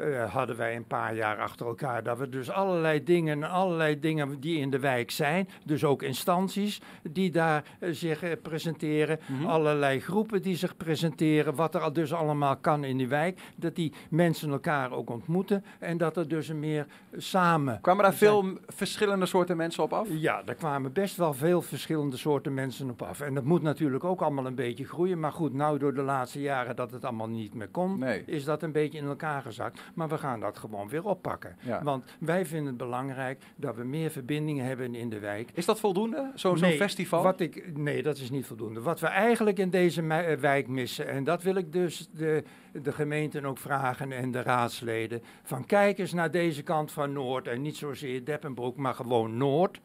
[0.01, 2.03] Eh, hadden wij een paar jaar achter elkaar.
[2.03, 6.81] Dat we dus allerlei dingen, allerlei dingen die in de wijk zijn, dus ook instanties
[7.11, 9.47] die daar eh, zich eh, presenteren, Mhm.
[9.47, 13.75] allerlei groepen die zich presenteren, wat er al dus allemaal kan in die wijk, dat
[13.75, 16.87] die mensen elkaar ook ontmoeten en dat er dus een meer
[17.17, 17.79] samen.
[17.81, 18.31] Kwamen daar zijn.
[18.31, 20.09] veel verschillende soorten mensen op af?
[20.11, 23.21] Ja, daar kwamen best wel veel verschillende soorten mensen op af.
[23.21, 25.21] En dat moet natuurlijk ook allemaal een beetje groeien.
[25.21, 28.23] Maar goed, nou door de laatste jaren dat het allemaal niet meer kon, Nee.
[28.27, 29.81] is dat een beetje in elkaar gezakt.
[29.95, 31.57] Maar we gaan dat gewoon weer oppakken.
[31.61, 31.83] Ja.
[31.83, 35.51] Want wij vinden het belangrijk dat we meer verbindingen hebben in de wijk.
[35.55, 37.23] Is dat voldoende, zo'n Nee, festival?
[37.23, 38.81] Wat ik, nee, dat is niet voldoende.
[38.81, 42.93] Wat we eigenlijk in deze eh, wijk missen, en dat wil ik dus de, de
[42.93, 47.63] gemeenten ook vragen en de raadsleden, van kijk eens naar deze kant van Noord en
[47.63, 49.81] niet zozeer Deppenbroek, maar gewoon Noord.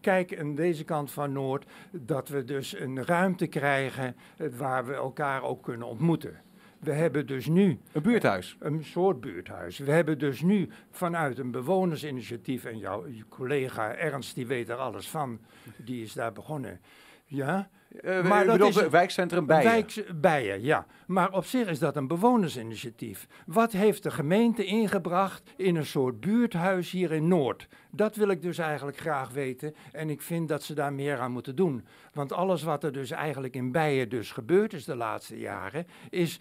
[0.00, 4.94] Kijk aan deze kant van Noord dat we dus een ruimte krijgen eh, waar we
[4.94, 6.40] elkaar ook kunnen ontmoeten.
[6.84, 7.78] We hebben dus nu...
[7.92, 8.56] Een buurthuis?
[8.58, 9.78] Een soort buurthuis.
[9.78, 12.64] We hebben dus nu vanuit een bewonersinitiatief...
[12.64, 15.38] en jouw collega Ernst, die weet er alles van,
[15.76, 16.80] die is daar begonnen.
[17.24, 17.68] Ja?
[18.02, 19.64] Eh, u bedoelt wijkcentrum Bijen?
[19.70, 20.86] Wijks- Bijen, ja.
[21.06, 23.26] Maar op zich is dat een bewonersinitiatief.
[23.46, 27.68] Wat heeft de gemeente ingebracht in een soort buurthuis hier in Noord?
[27.90, 29.74] Dat wil ik dus eigenlijk graag weten.
[29.92, 31.84] En ik vind dat ze daar meer aan moeten doen.
[32.12, 35.86] Want alles wat er dus eigenlijk in Bijen dus gebeurd is de laatste jaren...
[36.10, 36.40] is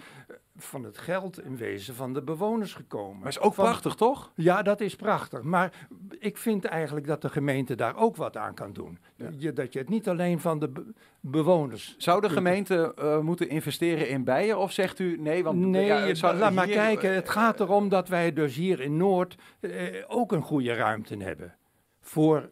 [0.57, 3.19] van het geld in wezen van de bewoners gekomen.
[3.19, 4.31] Maar is ook Van- prachtig, toch?
[4.35, 5.41] ja, dat is prachtig.
[5.41, 5.87] Maar
[6.19, 8.97] ik vind eigenlijk dat de gemeente daar ook wat aan kan doen.
[9.37, 11.95] Je, dat je het niet alleen van de be- bewoners.
[11.97, 14.57] Zou de gemeente eh, moeten investeren in bijen?
[14.57, 15.43] Of zegt u nee?
[15.43, 17.13] Want Nee, ja, het zou laat maar kijken.
[17.13, 19.71] Het gaat erom dat wij dus hier in Noord eh,
[20.07, 21.55] ook een goede ruimte hebben.
[22.01, 22.49] Voor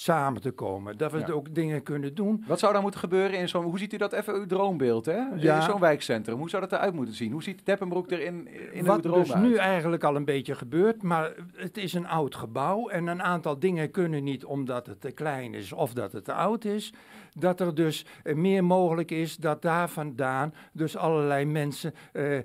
[0.00, 0.96] samen te komen.
[0.98, 1.30] Dat we Ja.
[1.30, 2.44] ook dingen kunnen doen.
[2.46, 3.64] Wat zou daar moeten gebeuren in zo'n...
[3.64, 5.20] Hoe ziet u dat even, uw droombeeld, hè?
[5.36, 5.56] Ja.
[5.56, 6.38] In zo'n wijkcentrum.
[6.38, 7.32] Hoe zou dat eruit moeten zien?
[7.32, 9.42] Hoe ziet Deppenbroek er in, in Wat droom dus uit?
[9.42, 13.58] nu eigenlijk al een beetje gebeurt, maar het is een oud gebouw en een aantal
[13.58, 16.92] dingen kunnen niet omdat het te klein is of dat het te oud is.
[17.38, 22.42] Dat er dus eh, meer mogelijk is dat daar vandaan dus allerlei mensen eh, eh,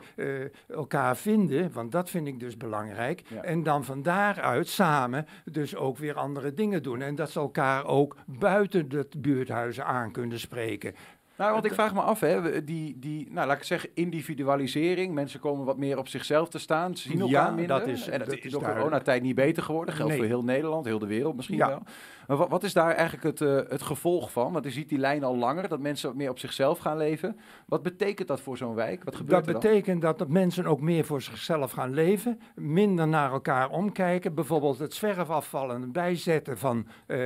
[0.67, 3.21] elkaar vinden, want dat vind ik dus belangrijk.
[3.28, 3.41] Ja.
[3.41, 7.02] En dan van daaruit samen dus ook weer andere dingen doen.
[7.02, 10.93] En dat ze elkaar ook buiten het buurthuizen aan kunnen spreken.
[11.38, 15.13] Nou, want ik vraag me af, hè, die, die, nou, laat ik zeggen, individualisering.
[15.13, 17.80] Mensen komen wat meer op zichzelf te staan, zien elkaar Ja, minder.
[17.80, 19.95] dat is- en dat, dat is door coronatijd niet beter geworden.
[19.95, 20.19] Geldt Nee.
[20.21, 21.67] voor heel Nederland, heel de wereld misschien Ja.
[21.67, 21.82] wel.
[22.27, 24.53] Maar wat, wat is daar eigenlijk het, eh, het gevolg van?
[24.53, 27.39] Want je ziet die lijn al langer, dat mensen meer op zichzelf gaan leven.
[27.65, 29.03] Wat betekent dat voor zo'n wijk?
[29.03, 29.61] Wat gebeurt Dat er dan?
[29.71, 34.33] betekent dat de mensen ook meer voor zichzelf gaan leven, minder naar elkaar omkijken.
[34.33, 37.19] Bijvoorbeeld het zwerfafval en het bijzetten van eh,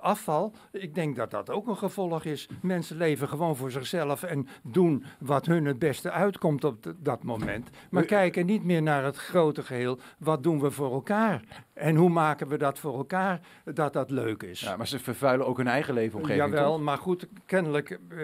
[0.00, 0.52] afval.
[0.72, 2.48] Ik denk dat dat ook een gevolg is.
[2.62, 7.70] Mensen leven gewoon voor zichzelf en doen wat hun het beste uitkomt op dat moment.
[7.90, 9.98] Maar kijken niet meer naar het grote geheel.
[10.18, 11.42] Wat doen we voor elkaar?
[11.78, 14.60] En hoe maken we dat voor elkaar dat dat leuk is?
[14.60, 16.82] Ja, maar ze vervuilen ook hun eigen leefomgeving, Jawel, toch?
[16.82, 18.18] maar goed, kennelijk eh,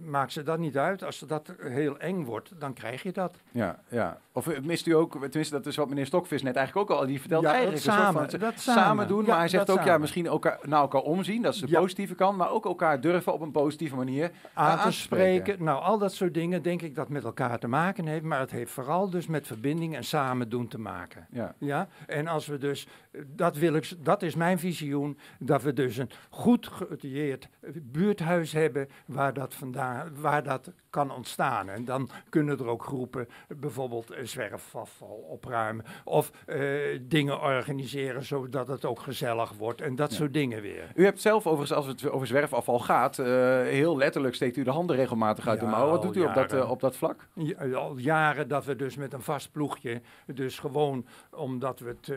[0.00, 1.04] maakt ze dat niet uit.
[1.04, 3.40] Als dat heel eng wordt, dan krijg je dat.
[3.50, 4.18] Ja, ja.
[4.32, 7.06] Of eh, mist u ook, tenminste dat is wat meneer Stokvis net eigenlijk ook al,
[7.06, 8.82] die vertelt Ja, dat eigenlijk een soort samen, van dat samen.
[8.82, 9.08] samen.
[9.08, 11.60] doen, Ja, maar hij zegt dat ook ja, misschien elkaar, naar elkaar omzien, dat is
[11.60, 15.64] de positieve kant, maar ook elkaar durven op een positieve manier eh, aan te spreken.
[15.64, 18.24] Nou, al dat soort dingen denk ik dat met elkaar te maken heeft.
[18.24, 21.26] Maar het heeft vooral dus met verbinding en samen doen te maken.
[21.30, 21.54] Ja.
[21.58, 21.88] Ja?
[22.06, 25.96] En als we dus, eh, dat, wil ik, dat is mijn visioen, dat we dus
[25.96, 27.48] een goed geoutilleerd
[27.82, 31.68] buurthuis hebben waar dat, vandaan, waar dat kan ontstaan.
[31.68, 36.58] En dan kunnen er ook groepen eh, bijvoorbeeld eh, zwerfafval opruimen of eh,
[37.02, 40.16] dingen organiseren zodat het ook gezellig wordt en dat Ja.
[40.16, 40.92] soort dingen weer.
[40.94, 44.96] U hebt zelf overigens, als het over zwerfafval gaat, heel letterlijk steekt u de handen
[44.96, 45.92] regelmatig uit de Ja, mouwen.
[45.92, 47.28] Wat doet u op dat, op dat vlak?
[47.34, 52.12] Ja, al jaren dat we dus met een vast ploegje, dus gewoon omdat we het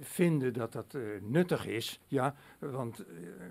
[0.00, 3.04] vinden dat dat nuttig is, ja, want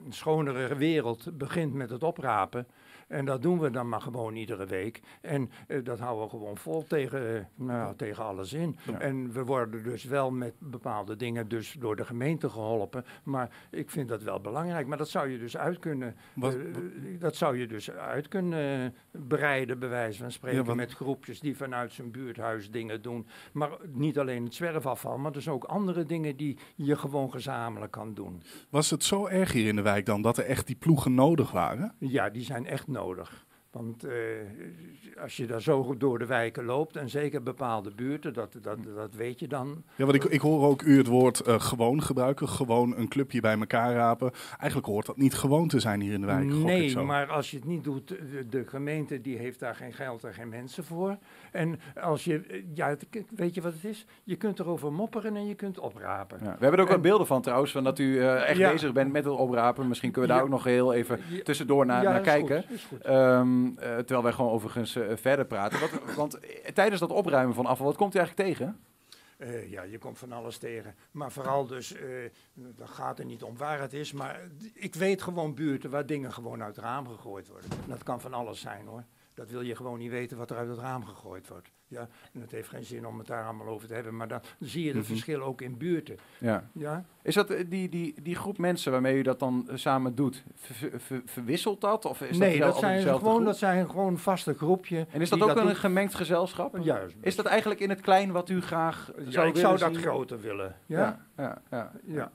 [0.05, 2.67] een schonere wereld begint met het oprapen.
[3.09, 5.01] En dat doen we dan maar gewoon iedere week.
[5.21, 8.77] En eh, dat houden we gewoon vol tegen, eh, nou, tegen alles in.
[8.91, 8.99] Ja.
[8.99, 13.05] En we worden dus wel met bepaalde dingen dus door de gemeente geholpen.
[13.23, 14.87] Maar ik vind dat wel belangrijk.
[14.87, 16.61] Maar dat zou je dus uit kunnen, Wat- eh,
[17.19, 20.65] dat zou je dus uit kunnen breiden, bij wijze van spreken.
[20.65, 23.27] Ja, met groepjes die vanuit zijn buurthuis dingen doen.
[23.53, 28.13] Maar niet alleen het zwerfafval, maar dus ook andere dingen die je gewoon gezamenlijk kan
[28.13, 28.41] doen.
[28.69, 31.51] Was het zo erg hier in de wijk dan dat er echt die ploegen nodig
[31.51, 31.93] waren?
[31.99, 33.31] Ja, die zijn echt nodig nodig.
[33.71, 34.13] Want eh,
[35.21, 38.77] als je daar zo goed door de wijken loopt, en zeker bepaalde buurten, dat, dat,
[38.95, 39.83] dat weet je dan.
[39.95, 42.47] Ja, want ik, ik hoor ook u het woord eh, gewoon gebruiken.
[42.49, 44.31] Gewoon een clubje bij elkaar rapen.
[44.57, 46.45] Eigenlijk hoort dat niet gewoon te zijn hier in de wijk.
[46.45, 47.05] Nee, zo.
[47.05, 50.33] maar als je het niet doet, de, de gemeente die heeft daar geen geld en
[50.33, 51.17] geen mensen voor.
[51.51, 53.05] En als je, eh, ja, het-
[53.35, 54.05] weet je wat het is?
[54.23, 56.37] Je kunt erover mopperen en je kunt oprapen.
[56.41, 56.45] Ja.
[56.45, 58.71] We hebben er ook En- wat beelden van trouwens, van dat u eh, echt Ja.
[58.71, 59.87] bezig bent met het oprapen.
[59.87, 60.49] Misschien kunnen we daar Ja.
[60.51, 62.61] ook nog heel even tussendoor naar, Ja, naar is kijken.
[62.63, 63.01] goed, is goed.
[63.01, 65.79] Ehm, eh, terwijl wij gewoon overigens eh, verder praten.
[66.15, 68.79] Want eh, tijdens dat opruimen van afval, wat komt u eigenlijk tegen?
[69.69, 70.95] Ja, je komt van alles tegen.
[71.11, 72.01] Maar vooral dus, eh
[72.53, 74.11] dat gaat er niet om waar het is.
[74.11, 74.39] Maar
[74.73, 77.69] ik weet gewoon buurten waar dingen gewoon uit het raam gegooid worden.
[77.71, 79.03] En dat kan van alles zijn hoor.
[79.33, 81.71] Dat wil je gewoon niet weten wat er uit het raam gegooid wordt.
[81.91, 84.15] Ja, en het heeft geen zin om het daar allemaal over te hebben.
[84.15, 85.07] Maar dan zie je de Mhm.
[85.07, 86.17] verschillen ook in buurten.
[86.37, 86.63] Ja.
[86.71, 87.03] Ja?
[87.21, 90.43] Is dat eh, die, die, die groep mensen waarmee u dat dan eh, samen doet,
[90.55, 92.05] ver- ver- verwisselt dat?
[92.05, 93.45] Of is nee, dat, dat, zijn gewoon, groep?
[93.45, 95.07] dat zijn gewoon een vaste groepje.
[95.11, 95.77] En is dat ook een doet.
[95.77, 96.77] gemengd gezelschap?
[96.81, 97.15] Juist.
[97.21, 100.01] Is dat eigenlijk in het klein wat u graag Ja, zou ik zou dat zien?
[100.01, 100.75] groter willen.
[100.85, 101.19] Ja, Ja?
[101.43, 101.91] ja, ja.
[102.05, 102.31] Ja.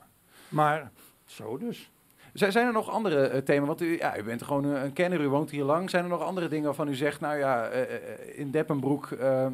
[0.48, 0.90] Maar
[1.24, 1.90] zo dus.
[2.34, 3.66] Zijn, er nog andere eh, thema's?
[3.66, 5.90] Want u, ja, u bent gewoon een, kenner, u woont hier lang.
[5.90, 9.10] Zijn er nog andere dingen waarvan u zegt, nou ja, eh, eh, in Deppenbroek...
[9.10, 9.52] ehm,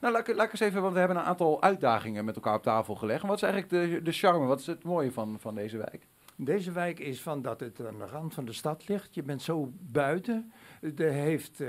[0.00, 2.62] nou, laat laat ik eens even, want we hebben een aantal uitdagingen met elkaar op
[2.62, 3.26] tafel gelegd.
[3.26, 6.06] Wat is eigenlijk de, de charme, wat is het mooie van, van deze wijk?
[6.36, 9.14] Deze wijk is van dat het aan de rand van de stad ligt.
[9.14, 10.52] Je bent zo buiten.
[10.96, 11.62] Er heeft,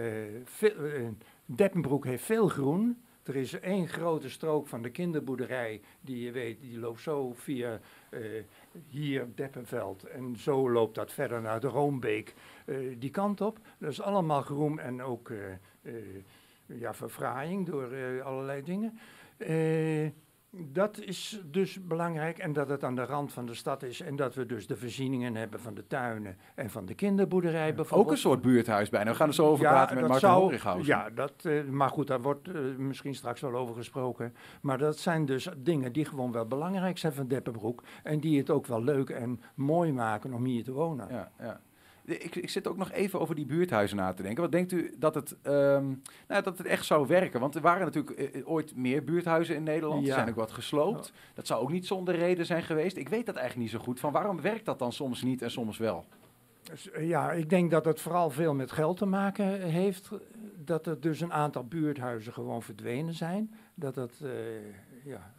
[1.46, 2.98] Deppenbroek heeft veel groen.
[3.24, 7.80] Er is één grote strook van de kinderboerderij die je weet, die loopt zo via
[8.16, 8.44] eh,
[8.90, 10.04] hier Deppenveld.
[10.04, 12.34] En zo loopt dat verder naar de Roombeek
[12.66, 13.60] eh, die kant op.
[13.78, 15.92] Dat is allemaal groen en ook eh,
[16.66, 19.00] ja, verfraaiing door allerlei dingen.
[20.58, 24.16] Dat is dus belangrijk en dat het aan de rand van de stad is en
[24.16, 28.08] dat we dus de voorzieningen hebben van de tuinen en van de kinderboerderij bijvoorbeeld.
[28.08, 29.12] Ook een soort buurthuis bijna.
[29.12, 30.86] We gaan er zo over praten met Martin Horighausen.
[30.86, 34.36] Ja, dat, eh, maar goed, daar wordt eh, misschien straks wel over gesproken.
[34.62, 38.50] Maar dat zijn dus dingen die gewoon wel belangrijk zijn van Deppenbroek en die het
[38.50, 41.08] ook wel leuk en mooi maken om hier te wonen.
[41.10, 41.62] Ja, ja.
[42.06, 44.42] Ik, ik zit ook nog even over die buurthuizen na te denken.
[44.42, 45.86] Wat denkt u dat het, ehm,
[46.28, 47.40] nou, dat het echt zou werken?
[47.40, 50.02] Want er waren natuurlijk eh, ooit meer buurthuizen in Nederland.
[50.02, 50.14] Er Ja.
[50.14, 51.14] zijn ook wat gesloopt.
[51.34, 52.98] Dat zou ook niet zonder reden zijn geweest.
[52.98, 54.00] Ik weet dat eigenlijk niet zo goed.
[54.00, 56.06] Van waarom werkt dat dan soms niet en soms wel?
[56.64, 60.10] Dus, eh, ja, ik denk dat het vooral veel met geld te maken heeft.
[60.66, 63.54] Dat er dus een aantal buurthuizen gewoon verdwenen zijn.
[63.76, 64.30] Dat eh,
[65.04, 65.34] ja,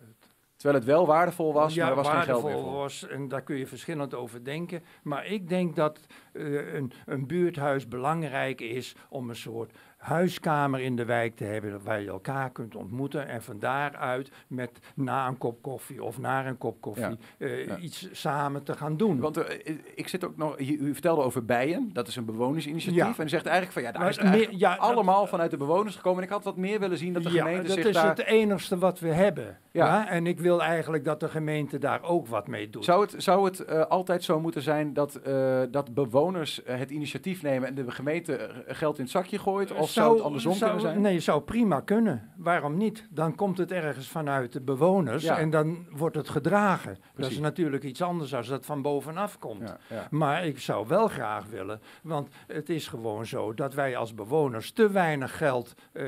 [0.66, 2.80] Terwijl het wel waardevol was, ja, maar er was geen geld meer waardevol voor.
[2.80, 3.08] was.
[3.08, 4.82] En daar kun je verschillend over denken.
[5.02, 6.00] Maar ik denk dat
[6.32, 9.72] eh, een, een buurthuis belangrijk is om een soort
[10.06, 14.70] huiskamer in de wijk te hebben waar je elkaar kunt ontmoeten en van daaruit met
[14.94, 17.16] na een kop koffie of na een kop koffie Ja.
[17.38, 17.76] eh, Ja.
[17.78, 19.20] iets samen te gaan doen.
[19.20, 23.02] Want eh, ik zit ook nog, u u vertelde over Bijen, dat is een bewonersinitiatief.
[23.02, 23.14] Ja.
[23.18, 25.50] En u zegt eigenlijk van ja, daar Maar is eigenlijk meer- ja, dat- allemaal vanuit
[25.50, 26.18] de bewoners gekomen.
[26.18, 28.08] En ik had wat meer willen zien dat de ja, gemeente dat zich is daar...
[28.08, 29.58] het enigste wat we hebben.
[29.70, 30.08] Ja.
[30.08, 32.84] En ik wil eigenlijk dat de gemeente daar ook wat mee doet.
[32.84, 36.90] Zou het, zou het eh, altijd zo moeten zijn dat, eh, dat bewoners eh, het
[36.90, 39.72] initiatief nemen en de gemeente eh, geld in het zakje gooit?
[39.72, 41.02] Of zou, het andersom zou- kunnen zijn?
[41.02, 42.30] Nee, zou prima kunnen.
[42.36, 43.06] Waarom niet?
[43.10, 45.38] Dan komt het ergens vanuit de bewoners Ja.
[45.38, 46.96] en dan wordt het gedragen.
[47.14, 49.68] Dat is natuurlijk iets anders als dat van bovenaf komt.
[49.68, 50.06] Ja, ja.
[50.10, 54.72] Maar ik zou wel graag willen, want het is gewoon zo dat wij als bewoners
[54.72, 56.04] te weinig geld eh,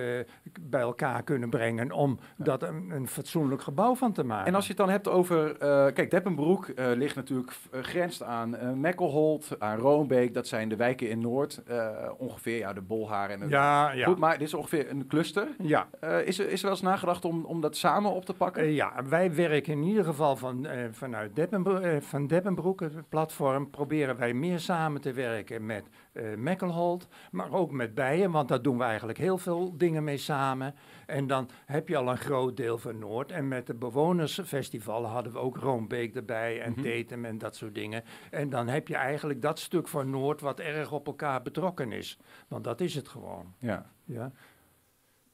[0.61, 4.47] bij elkaar kunnen brengen om dat een, een fatsoenlijk gebouw van te maken.
[4.47, 8.81] En als je het dan hebt over, eh, kijk, Deppenbroek eh, ligt natuurlijk grenst aan
[8.81, 10.35] Mekkelholt, aan Roombeek.
[10.35, 11.63] Dat zijn de wijken in Noord,
[12.19, 14.07] ongeveer, ja, de Bolhaar en Ja, ja.
[14.07, 15.49] Goed, maar dit is ongeveer een cluster.
[15.63, 15.89] Ja.
[16.01, 18.63] Eh, is, er, is er wel eens nagedacht om, om dat samen op te pakken?
[18.63, 23.71] Eh, ja, wij werken in ieder geval van, eh, vanuit Deppenbroek, van Deppenbroek, het platform,
[23.71, 25.85] proberen wij meer samen te werken met
[26.37, 30.75] Mekkelholt, maar ook met Bijen, want daar doen we eigenlijk heel veel dingen mee samen.
[31.07, 33.33] En dan heb je al een groot deel van Noord.
[33.33, 36.75] En met de bewonersfestival hadden we ook Roombeek erbij en.
[36.75, 38.05] Tetem en dat soort dingen.
[38.31, 42.19] En dan heb je eigenlijk dat stuk van Noord wat erg op elkaar betrokken is.
[42.49, 43.55] Want dat is het gewoon.
[43.59, 43.91] Ja.
[44.05, 44.33] Ja.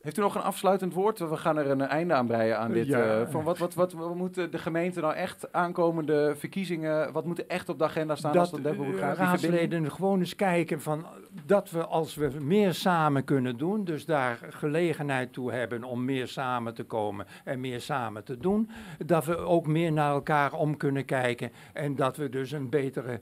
[0.05, 1.19] Heeft u nog een afsluitend woord?
[1.19, 2.87] We gaan er een einde aan breien aan dit.
[2.87, 3.21] Ja.
[3.21, 7.39] eh, van wat, wat, wat, wat moet de gemeente nou echt aankomende verkiezingen, wat moet
[7.39, 9.17] er echt op de agenda staan als dat Deppenbroek eh, gaat?
[9.17, 11.07] Raadsleden gewoon eens kijken van
[11.47, 16.29] dat we als we meer samen kunnen doen, dus daar gelegenheid toe hebben om meer
[16.29, 18.71] samen te komen en meer samen te doen,
[19.07, 23.21] dat we ook meer naar elkaar om kunnen kijken en dat we dus een betere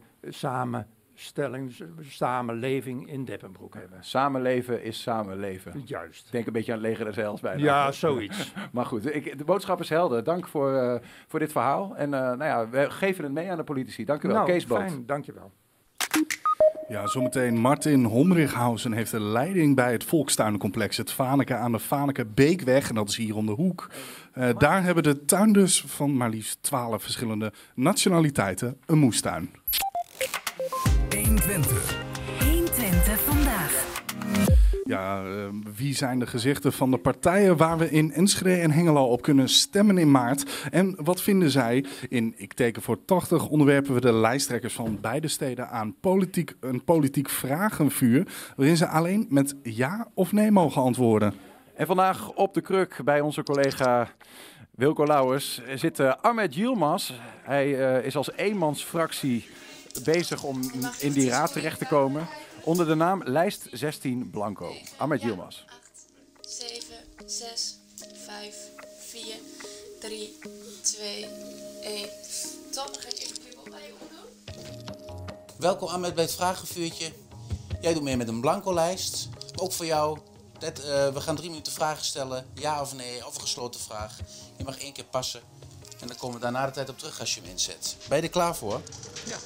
[1.14, 3.98] samenstelling, samenleving in Deppenbroek hebben.
[4.00, 5.82] Samenleven is samenleven.
[5.84, 6.28] Juist.
[6.30, 7.62] Denk een beetje aan het leger des Heils bijna.
[7.62, 8.52] Ja, zoiets.
[8.72, 10.24] maar goed, ik, de boodschap is helder.
[10.24, 11.96] Dank voor, eh, voor dit verhaal.
[11.96, 14.04] En eh, nou ja, we geven het mee aan de politici.
[14.04, 14.36] Dank u wel.
[14.36, 14.78] Nou, Kees Boot.
[14.78, 15.52] fijn, dankjewel.
[16.88, 20.96] Ja, zometeen Martin Homrichhausen heeft de leiding bij het Volkstuinencomplex.
[20.96, 22.88] Het Vaneke aan de Vaneke Beekweg.
[22.88, 23.90] En dat is hier om de hoek.
[24.32, 29.50] Eh, daar hebben de tuinders van maar liefst 12 verschillende nationaliteiten een moestuin.
[31.32, 31.96] 120.
[32.40, 33.86] 120 vandaag.
[34.84, 39.04] Ja, eh, wie zijn de gezichten van de partijen waar we in Enschede en Hengelo
[39.04, 40.68] op kunnen stemmen in maart?
[40.70, 41.84] En wat vinden zij?
[42.08, 46.84] In Ik teken voor 80 onderwerpen we de lijsttrekkers van beide steden aan politiek, een
[46.84, 48.26] politiek vragenvuur.
[48.56, 51.34] Waarin ze alleen met ja of nee mogen antwoorden.
[51.74, 54.08] En vandaag op de kruk bij onze collega
[54.70, 57.12] Wilco Lauwers zit eh, Ahmed Yilmaz.
[57.42, 59.44] Hij eh, is als eenmansfractie
[60.04, 62.28] bezig om in die raad terecht te komen.
[62.64, 64.74] Onder de naam Lijst 16 Blanco.
[64.96, 65.64] Ahmed Yilmaz.
[66.40, 66.82] 7,
[67.26, 67.78] 6,
[68.26, 68.56] 5,
[68.98, 69.22] 4,
[70.00, 70.38] 3,
[70.80, 71.26] 2,
[71.82, 72.08] 1.
[72.70, 75.26] Top, ga ik even knippen bij je omdoen?
[75.58, 77.12] Welkom Ahmed bij het vragenvuurtje.
[77.80, 79.28] Jij doet mee met een blanco-lijst.
[79.56, 80.18] Ook voor jou.
[80.58, 82.46] Dat, eh, we gaan drie minuten vragen stellen.
[82.54, 84.18] Ja of nee, of een gesloten vraag.
[84.56, 85.40] Je mag één keer passen.
[86.00, 87.96] En dan komen we daarna de tijd op terug als je hem inzet.
[88.08, 88.80] Ben je er klaar voor?
[89.26, 89.36] Ja.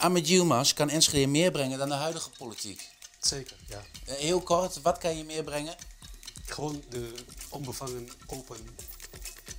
[0.00, 2.88] Ahmed Yilmaz kan Enschede meer brengen dan de huidige politiek.
[3.20, 3.82] Zeker, ja.
[4.04, 5.74] Eh, Heel kort, wat kan je meer brengen?
[6.46, 7.12] Gewoon de
[7.48, 8.56] onbevangen, open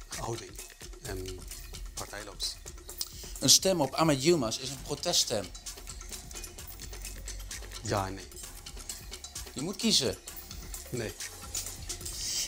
[0.07, 0.51] houding
[1.01, 1.39] en
[1.93, 2.55] partijloos.
[3.39, 5.45] Een stem op Ahmed Yilmaz is een proteststem.
[7.83, 8.27] Ja en nee.
[9.53, 10.15] Je moet kiezen.
[10.89, 11.13] Nee.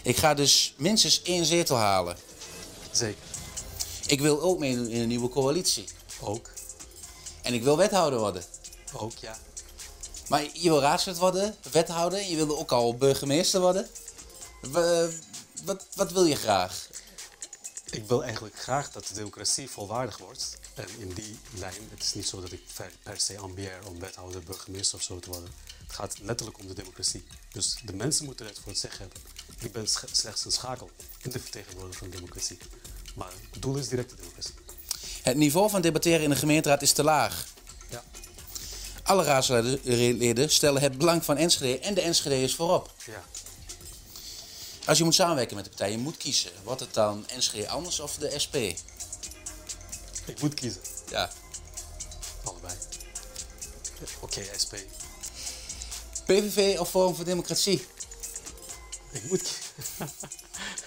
[0.03, 2.17] Ik ga dus minstens één zetel halen.
[2.91, 3.23] Zeker.
[4.05, 5.85] Ik wil ook meedoen in een nieuwe coalitie.
[6.19, 6.52] Ook.
[7.43, 8.43] En ik wil wethouder worden.
[8.93, 9.37] Ook, ja.
[10.27, 13.87] Maar je wil raadslid worden, wethouder, je wilde ook al burgemeester worden.
[14.61, 15.09] Wa-
[15.63, 16.87] Wat, wat wil je graag?
[17.89, 20.57] Ik wil eigenlijk graag dat de democratie volwaardig wordt.
[20.73, 22.63] En in die lijn, het is niet zo dat ik
[23.03, 25.49] per, se ambieer om wethouder, burgemeester of zo te worden.
[25.87, 27.23] Het gaat letterlijk om de democratie.
[27.51, 29.21] Dus de mensen moeten het voor het zeggen hebben.
[29.59, 30.89] Ik ben slechts een schakel
[31.21, 32.57] in de vertegenwoordiging van de democratie.
[33.15, 34.53] Maar het doel is directe democratie.
[35.23, 37.45] Het niveau van debatteren in de gemeenteraad is te laag.
[37.89, 38.03] Ja.
[39.03, 42.91] Alle raadsleden stellen het belang van Enschede en de Enschede'ers voorop.
[43.05, 43.23] Ja.
[44.85, 46.51] Als je moet samenwerken met de partij, je moet kiezen.
[46.63, 48.55] Wordt het dan Enschede anders of de SP?
[50.25, 50.81] Ik moet kiezen.
[51.09, 51.29] Ja.
[52.43, 52.73] Allebei.
[54.19, 54.73] Oké, SP.
[56.25, 57.85] PVV of Forum voor Democratie?
[59.11, 59.59] Ik moet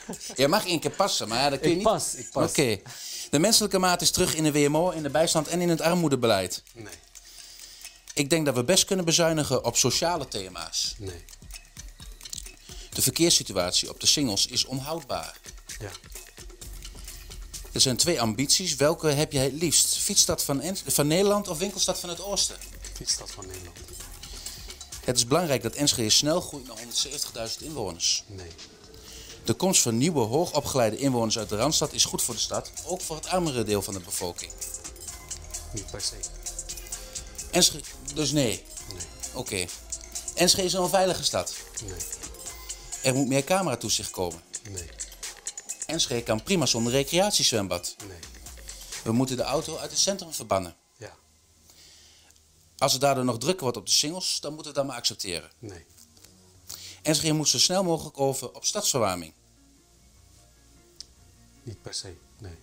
[0.37, 1.93] Je mag één keer passen, maar ja, dat kun je Ik niet...
[1.93, 2.51] pas, ik pas.
[2.51, 2.79] Oké.
[3.37, 6.63] De menselijke maat is terug in de WMO, in de bijstand en in het armoedebeleid.
[6.75, 6.95] Nee.
[8.15, 10.95] Ik denk dat we best kunnen bezuinigen op sociale thema's.
[10.99, 11.25] Nee.
[12.93, 15.37] De verkeerssituatie op de singles is onhoudbaar.
[15.79, 15.91] Ja.
[17.73, 18.77] Er zijn twee ambities.
[18.77, 19.97] Welke heb je het liefst?
[19.99, 22.57] Fietsstad van, En- van Nederland of winkelstad van het Oosten?
[22.93, 23.77] Fietsstad van Nederland.
[25.05, 28.25] Het is belangrijk dat Enschede snel groeit naar 170.000 inwoners.
[28.27, 28.51] Nee.
[29.47, 33.01] De komst van nieuwe, hoogopgeleide inwoners uit de Randstad is goed voor de stad, ook
[33.01, 34.53] voor het armere deel van de bevolking.
[35.73, 36.15] Niet per se.
[37.51, 37.85] Enschede,
[38.15, 38.65] dus nee.
[38.93, 39.05] Nee.
[39.35, 39.67] Oké.
[40.35, 41.55] Enschede is een onveilige stad.
[41.85, 41.99] Nee.
[43.03, 44.43] Er moet meer cameratoezicht komen.
[44.71, 44.89] Nee.
[45.87, 47.97] Enschede kan prima zonder recreatiezwembad.
[48.09, 48.19] Nee.
[49.05, 50.77] We moeten de auto uit het centrum verbannen.
[50.97, 51.15] Ja.
[52.79, 55.51] Als het daardoor nog drukker wordt op de singles, dan moeten we dat maar accepteren.
[55.59, 55.87] Nee.
[57.07, 59.33] Enschede moet zo snel mogelijk over op stadsverwarming.
[61.63, 62.15] Niet per se.
[62.39, 62.55] Nee.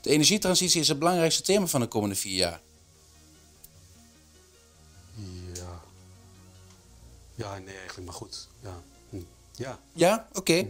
[0.00, 2.60] De energietransitie is het belangrijkste thema van de komende vier jaar.
[5.52, 5.80] Ja.
[7.34, 8.48] Ja, nee, eigenlijk, maar goed.
[8.62, 8.82] Ja.
[9.10, 9.22] Hm.
[9.52, 9.80] Ja.
[9.92, 10.66] Ja, oké.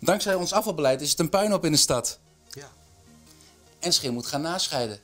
[0.00, 2.18] Dankzij ons afvalbeleid is het een puinhoop in de stad.
[2.50, 2.72] Ja.
[3.78, 5.00] Enschede moet gaan nascheiden.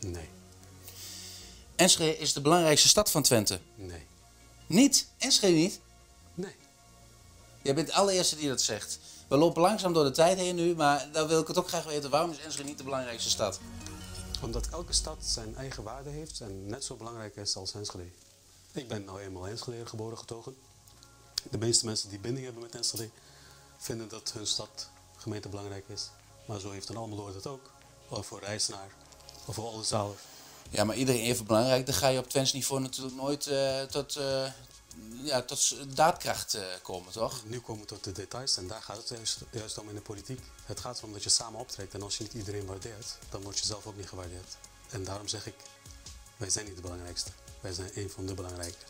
[0.00, 0.28] Nee.
[1.76, 3.60] Enschede is de belangrijkste stad van Twente.
[3.74, 4.08] Nee.
[4.70, 5.06] Niet?
[5.18, 5.80] Enschede niet?
[6.34, 6.54] Nee.
[7.62, 8.98] Jij bent de allereerste die dat zegt.
[9.28, 11.84] We lopen langzaam door de tijd heen nu, maar dan wil ik het ook graag
[11.84, 12.10] weten.
[12.10, 13.60] Waarom is Enschede niet de belangrijkste stad?
[14.42, 18.10] Omdat elke stad zijn eigen waarde heeft en net zo belangrijk is als Enschede.
[18.72, 20.56] Ik ben nou eenmaal Enschede geboren getogen.
[21.50, 23.10] De meeste mensen die binding hebben met Enschede
[23.78, 26.10] vinden dat hun stad gemeente belangrijk is.
[26.46, 27.70] Maar zo heeft een Almeloord het ook.
[28.08, 28.90] Of voor Rijssenaar.
[29.44, 30.16] Of voor Oldenzaal.
[30.70, 31.86] Ja, maar iedereen even belangrijk.
[31.86, 34.52] Dan ga je op Twents niveau natuurlijk nooit eh, tot, eh,
[35.22, 37.44] ja, tot daadkracht eh, komen, toch?
[37.44, 40.00] Nu komen we tot de details en daar gaat het juist, juist om in de
[40.00, 40.40] politiek.
[40.64, 43.58] Het gaat erom dat je samen optrekt en als je niet iedereen waardeert, dan word
[43.58, 44.56] je zelf ook niet gewaardeerd.
[44.90, 45.54] En daarom zeg ik,
[46.36, 47.30] wij zijn niet de belangrijkste.
[47.60, 48.84] Wij zijn een van de belangrijke.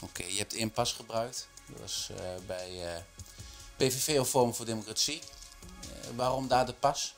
[0.00, 1.48] Oké, je hebt één pas gebruikt.
[1.66, 2.10] Dat was
[2.46, 3.04] bij
[3.76, 5.22] PVV of Forum voor Democratie.
[6.14, 7.14] Waarom daar de pas?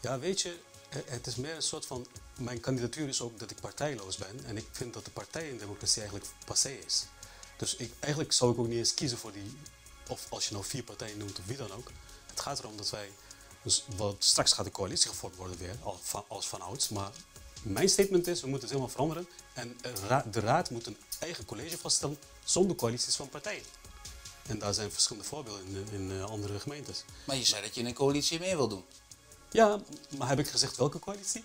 [0.00, 2.06] Ja, weet je, het is meer een soort van.
[2.42, 4.44] Mijn kandidatuur is ook dat ik partijloos ben.
[4.44, 7.04] En ik vind dat de partij in democratie eigenlijk passé is.
[7.56, 9.56] Dus ik, eigenlijk zou ik ook niet eens kiezen voor die.
[10.08, 11.90] Of als je nou vier partijen noemt of wie dan ook.
[12.26, 13.10] Het gaat erom dat wij.
[13.62, 15.76] Dus wat, straks gaat de coalitie gevormd worden weer,
[16.28, 16.88] als van ouds.
[16.88, 17.10] Maar
[17.62, 19.28] mijn statement is: we moeten het helemaal veranderen.
[19.52, 19.76] En
[20.30, 23.64] de raad moet een eigen college vaststellen zonder coalities van partijen.
[24.46, 27.04] En daar zijn verschillende voorbeelden in, in eh, andere gemeentes.
[27.26, 28.84] Maar je zei dat je in een coalitie mee wil doen.
[29.50, 29.80] Ja,
[30.16, 31.44] maar heb ik gezegd welke coalitie?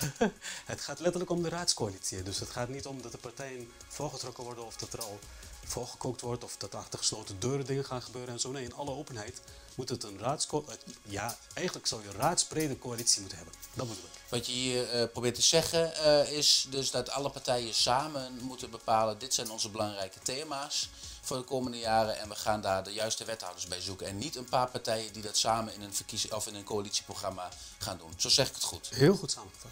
[0.72, 2.22] het gaat letterlijk om de raadscoalitie.
[2.22, 5.18] Dus het gaat niet om dat de partijen voorgetrokken worden of dat er al
[5.64, 8.50] voorgekookt wordt of dat achter gesloten deuren dingen gaan gebeuren en zo.
[8.50, 9.40] Nee, in alle openheid
[9.74, 10.96] moet het een raadscoalitie.
[11.02, 13.56] Ja, eigenlijk zou je een raadsbrede coalitie moeten hebben.
[13.74, 14.20] Dat bedoel ik.
[14.28, 18.70] Wat je hier eh, probeert te zeggen eh, is dus dat alle partijen samen moeten
[18.70, 19.18] bepalen...
[19.18, 20.90] dit zijn onze belangrijke thema's
[21.24, 22.18] voor de komende jaren...
[22.18, 24.06] en we gaan daar de juiste wethouders bij zoeken.
[24.06, 27.48] En niet een paar partijen die dat samen in een, verkiezing, of in een coalitieprogramma
[27.78, 28.12] gaan doen.
[28.16, 28.88] Zo zeg ik het goed.
[28.94, 29.70] Heel goed samengevat.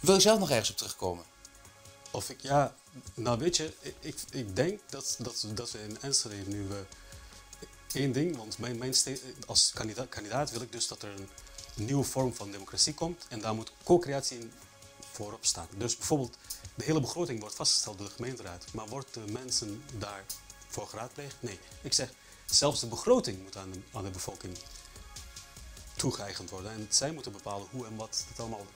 [0.00, 1.24] Wil je zelf nog ergens op terugkomen?
[2.10, 2.74] Of ik, ja,
[3.14, 6.76] nou weet je, ik- ik, denk dat, dat, dat we in Enschede nu eh,
[7.92, 8.94] één ding, want mijn, mijn
[9.46, 11.28] als kandidaat, kandidaat wil ik dus dat er een
[11.74, 14.52] nieuwe vorm van democratie komt en daar moet co-creatie in
[15.12, 15.68] voorop staan.
[15.76, 16.36] Dus bijvoorbeeld,
[16.78, 21.36] de hele begroting wordt vastgesteld door de gemeenteraad, maar wordt de mensen daarvoor geraadpleegd?
[21.40, 21.58] Nee.
[21.82, 22.10] Ik zeg,
[22.46, 24.58] zelfs de begroting moet aan de, aan de bevolking
[25.96, 28.66] toegeëigend worden en zij moeten bepalen hoe en wat het allemaal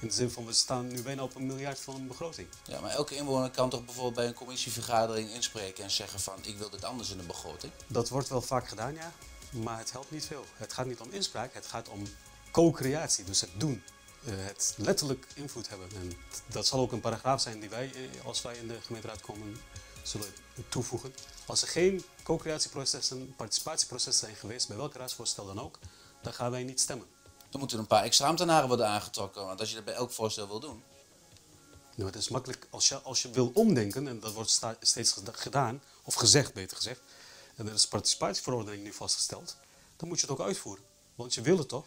[0.00, 2.48] in de zin van, we staan nu bijna op een miljard van een begroting.
[2.66, 5.84] Ja, maar elke inwoner kan toch bijvoorbeeld bij een commissievergadering inspreken...
[5.84, 7.72] en zeggen van ik wil dit anders in de begroting?
[7.86, 9.12] Dat wordt wel vaak gedaan, ja.
[9.50, 10.44] Maar het helpt niet veel.
[10.54, 12.02] Het gaat niet om inspraak, het gaat om
[12.50, 13.24] co-creatie.
[13.24, 13.82] Dus het doen.
[14.24, 15.88] Eh, het letterlijk invloed hebben.
[15.94, 16.12] En
[16.46, 19.56] dat zal ook een paragraaf zijn die wij, eh, als wij in de gemeenteraad komen,
[20.02, 20.28] zullen
[20.68, 21.14] toevoegen.
[21.46, 25.78] Als er geen co-creatieprocessen, participatieprocessen zijn geweest, bij welk raadsvoorstel dan ook,
[26.22, 27.06] dan gaan wij niet stemmen.
[27.50, 29.46] Dan moeten er een paar extra ambtenaren worden aangetrokken.
[29.46, 30.82] Want als je dat bij elk voorstel wil doen.
[31.94, 35.32] Nou, het is makkelijk als je, als je wil omdenken, en dat wordt steeds geda-
[35.32, 37.00] gedaan, of gezegd beter gezegd,
[37.56, 39.56] en er is participatieverordening nu vastgesteld,
[39.96, 40.84] dan moet je het ook uitvoeren.
[41.14, 41.86] Want je wil het toch?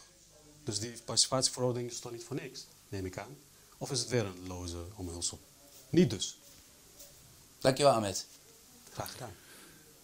[0.69, 3.37] Dus die participatieverordening is toch niet voor niks, neem ik aan.
[3.77, 5.39] Of is het weer een loze omhulsel?
[5.89, 6.37] Niet dus.
[7.59, 8.25] Dankjewel, Ahmed.
[8.91, 9.31] Graag gedaan.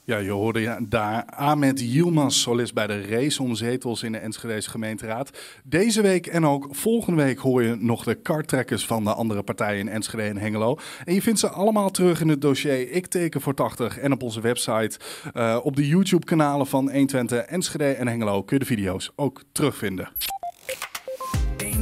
[0.04, 4.18] Ja, je hoorde ja, daar Ahmed Yilmaz solist bij de race om zetels in de
[4.18, 5.30] Enschedeze gemeenteraad.
[5.64, 9.80] Deze week en ook volgende week hoor je nog de karttrekkers van de andere partijen
[9.80, 10.78] in Enschede en Hengelo.
[11.04, 14.24] En je vindt ze allemaal terug in het dossier Ik teken voor 80 en op
[14.24, 15.00] onze website.
[15.34, 19.44] Eh, op de YouTube kanalen van 120 Enschede en Hengelo kun je de video's ook
[19.52, 20.10] terugvinden.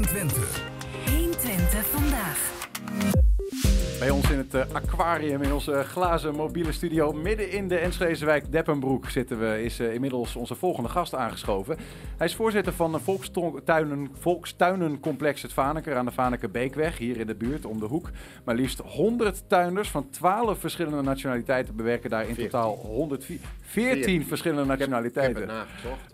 [0.05, 0.62] 120.
[0.62, 0.62] 120
[4.03, 8.25] Bij ons in het eh, aquarium, in onze glazen mobiele studio, midden in de Enschedeze
[8.25, 11.77] wijk Deppenbroek zitten we, is eh, inmiddels onze volgende gast aangeschoven.
[12.17, 17.35] Hij is voorzitter van volkstuinen, volkstuinencomplex Het Vaneker aan de Vaneker Beekweg, hier in de
[17.35, 18.09] buurt, om de hoek.
[18.43, 23.41] Maar liefst 100 tuinders van 12 verschillende nationaliteiten bewerken daar in totaal 114
[23.73, 25.49] 14 verschillende nationaliteiten.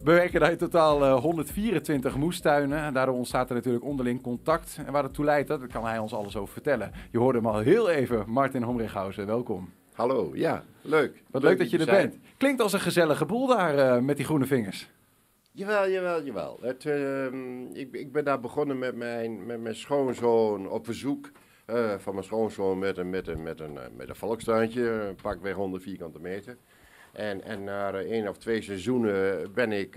[0.04, 2.80] Bewerken daar in totaal eh, 124 moestuinen.
[2.80, 4.80] En daardoor ontstaat er natuurlijk onderling contact.
[4.86, 6.92] En waar dat toe leidt, dat kan hij ons alles over vertellen.
[7.12, 9.26] Je hoorde hem al heel even, Martin Homrichhausen.
[9.26, 9.74] Welkom.
[9.94, 11.24] Hallo, ja, leuk.
[11.32, 12.18] Wat leuk, dat je er bent.
[12.38, 14.90] Klinkt als een gezellige boel daar eh, met die groene vingers.
[15.52, 16.58] Jawel, jawel, jawel.
[16.62, 21.32] Het, ehm, ik, ik ben daar begonnen met mijn, met mijn schoonzoon op verzoek
[21.66, 25.56] eh, van mijn schoonzoon met een, met een, met een, eh, met een volkstuintje, pakweg
[25.56, 26.58] 100 vierkante meter.
[27.14, 29.96] En, en na één of twee seizoenen ben ik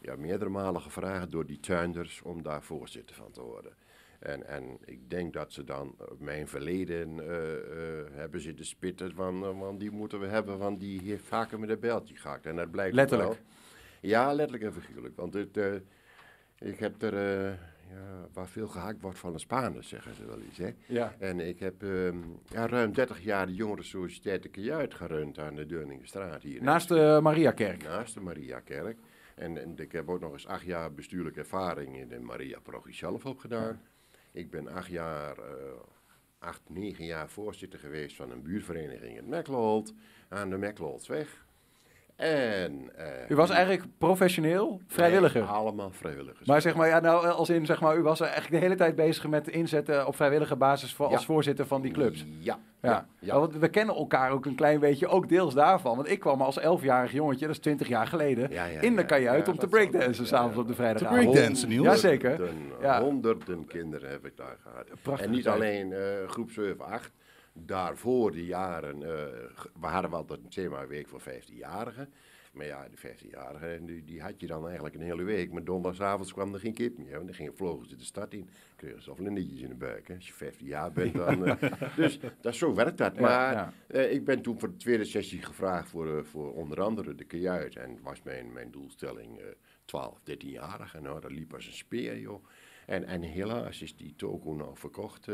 [0.00, 3.72] ja, meerdere malen gevraagd door die tuinders om daar voorzitter van te worden.
[4.20, 9.14] En, en ik denk dat ze dan op mijn verleden eh, eh, hebben zitten spitten
[9.14, 12.46] van, eh, want die moeten we hebben, want die heeft vaker met een beltje gehakt.
[12.46, 13.28] En dat blijkt ook Letterlijk.
[13.28, 13.38] wel.
[14.00, 15.16] Ja, letterlijk en figuurlijk.
[15.16, 15.74] Want het, eh,
[16.58, 17.52] ik heb er, eh,
[17.90, 20.58] ja, waar veel gehakt wordt van de Spaanders, zeggen ze wel eens.
[20.58, 20.70] Hè?
[20.86, 21.14] Ja.
[21.18, 25.66] En ik heb ehm, ja, ruim 30 jaar de Jongerensociëteit de Kajuit gerund aan de
[25.66, 26.62] Deurningenstraat hier.
[26.62, 27.82] Naast de Mariakerk.
[27.82, 28.98] Naast de Mariakerk.
[29.34, 33.26] En, en ik heb ook nog eens acht jaar bestuurlijke ervaring in de Maria-parochie zelf
[33.26, 33.80] opgedaan.
[34.36, 35.72] Ik ben acht jaar, eh,
[36.38, 39.94] acht, negen jaar voorzitter geweest van een buurtvereniging in Mekkelold,
[40.28, 41.45] aan de Mekkeloldsweg.
[42.16, 45.40] En, eh, U was eigenlijk professioneel vrijwilliger.
[45.40, 46.46] Nee, allemaal vrijwilligers.
[46.48, 48.74] Maar zeg maar, ja, nou, als in, zeg maar, u was er eigenlijk de hele
[48.78, 52.24] tijd bezig met inzetten op vrijwillige basis voor, als voorzitter van die clubs.
[52.38, 52.58] Ja.
[52.82, 52.90] Ja.
[52.90, 53.38] ja, ja.
[53.38, 55.96] Want we kennen elkaar ook een klein beetje, ook deels daarvan.
[55.96, 59.04] Want ik kwam als elfjarig jongetje, dat is 20 jaar geleden, Ja, ja, in de
[59.06, 61.22] kajuit Ja, om te breakdansen s'avonds Ja, op de vrijdagavond.
[61.22, 61.84] Te breakdansen, Niels?
[61.86, 62.28] Jazeker.
[62.36, 63.00] Honderden, Ja.
[63.00, 64.84] honderden kinderen heb ik daar gehad.
[65.02, 65.54] Prachtige en niet tijd.
[65.56, 67.10] alleen eh, groep 7, 8.
[67.64, 69.08] Daarvoor de jaren, eh,
[69.80, 72.08] we hadden wel altijd een themaweek voor 15-jarigen.
[72.56, 75.52] Maar ja, de 15-jarigen, die, die had je dan eigenlijk een hele week.
[75.52, 77.12] Maar donderdagavond kwam er geen kip meer.
[77.12, 78.48] Want dan gingen vlogen ze de stad in.
[78.76, 80.08] Kregen ze vlinders in de buik.
[80.08, 80.14] Hè.
[80.14, 81.46] Als je 15 jaar bent dan...
[81.46, 83.20] eh, dus dat, zo werkt dat.
[83.20, 83.72] Maar ja.
[83.86, 87.76] eh, ik ben toen voor de tweede sessie gevraagd voor, voor onder andere de kajuit.
[87.76, 89.44] En was mijn, mijn doelstelling eh
[89.84, 91.02] 12, 13-jarigen.
[91.02, 92.44] Nou, dat liep als een speer, joh.
[92.86, 95.28] En, en helaas is die toko nou verkocht.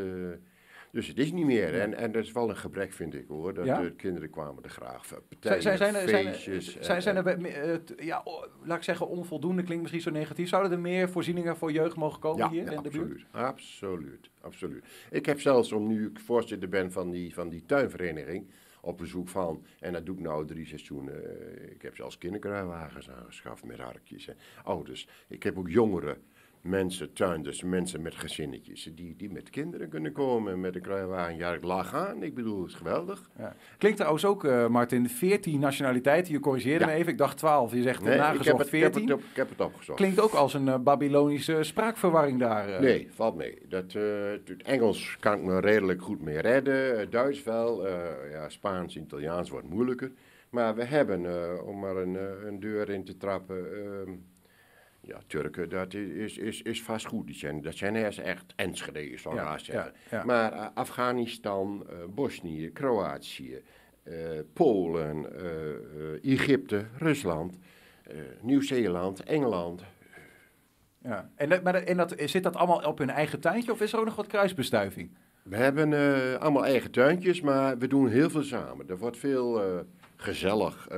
[0.93, 1.81] Eh, dus het is niet meer.
[1.81, 3.55] En, en dat is wel een gebrek, vind ik hoor.
[3.55, 3.81] Dat Ja?
[3.81, 5.07] de kinderen kwamen er graag.
[5.07, 6.81] Zijn, Partijen, zijn, zijn, er- zijn, er- feestjes.
[6.81, 8.23] zijn, en- zijn er, be- eh, t- ja,
[8.65, 10.49] laat ik zeggen, onvoldoende klinkt misschien zo negatief.
[10.49, 13.25] Zouden er meer voorzieningen voor jeugd mogen komen ja, hier ja, in de buurt?
[13.31, 14.85] absoluut, absoluut, absoluut.
[15.11, 18.51] Ik heb zelfs, om nu ik voorzitter ben van die, van die tuinvereniging,
[18.85, 23.11] op bezoek van, en dat doe ik nou drie seizoenen, eh, ik heb zelfs kinderkruiwagens
[23.11, 25.09] aangeschaft met harkjes en ouders.
[25.29, 26.17] Ik heb ook jongeren,
[26.63, 31.37] mensen, tuinders, mensen met gezinnetjes, die, die met kinderen kunnen komen met een kruiwagen.
[31.37, 33.31] Ja, ik lag aan, ik bedoel, het is geweldig.
[33.39, 33.55] Ja.
[33.79, 36.33] Klinkt trouwens ook, eh, Martin, 14 nationaliteiten.
[36.33, 36.91] Je corrigeerde Ja.
[36.91, 37.13] me even.
[37.13, 37.73] Ik dacht 12.
[37.75, 39.11] Je zegt Nee, nee, ik heb nagezocht het, ik heb 14.
[39.11, 39.99] het, ik heb het opgezocht.
[39.99, 42.69] Klinkt ook als een eh, Babylonische spraakverwarring daar.
[42.69, 42.81] eh.
[42.81, 43.59] Nee, valt mee.
[43.69, 46.99] Dat, eh, het Engels kan ik me redelijk goed mee redden.
[47.01, 47.87] Eh, Duits wel.
[47.87, 50.13] eh, ja, Spaans, Italiaans wordt moeilijker.
[50.51, 53.57] Maar we hebben, eh, om maar een, eh, een deur in te trappen.
[53.75, 54.11] ehm,
[55.05, 57.27] ja, Turken, dat is, is, is vast goed.
[57.27, 59.93] Die zijn, dat zijn eerst echt Enschede, zou ik Ja, zeggen.
[60.11, 60.25] ja, ja.
[60.25, 63.63] Maar eh, Afghanistan, eh, Bosnië, Kroatië,
[64.03, 64.15] eh,
[64.53, 65.27] Polen,
[66.23, 67.59] Egypte, Rusland,
[68.41, 69.83] Nieuw-Zeeland, Engeland.
[71.03, 71.31] Ja.
[71.35, 73.93] En, dat- maar dat- en dat, zit dat allemaal op hun eigen tuintje of is
[73.93, 75.11] er ook nog wat kruisbestuiving?
[75.43, 75.93] We hebben
[76.41, 78.89] allemaal eigen tuintjes, maar we doen heel veel samen.
[78.89, 79.63] Er wordt veel
[80.17, 80.89] gezellig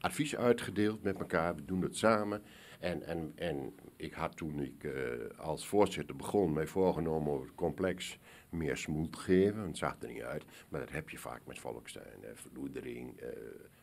[0.00, 1.54] advies uitgedeeld met elkaar.
[1.54, 2.42] We doen het samen.
[2.78, 4.92] En, en, en ik had toen ik eh,
[5.38, 8.18] als voorzitter begon, mij voorgenomen om het complex
[8.50, 9.66] meer smoel te geven.
[9.66, 10.44] Het zag er niet uit.
[10.68, 12.04] Maar dat heb je vaak met volkstuin.
[12.22, 13.28] eh, verloedering, eh,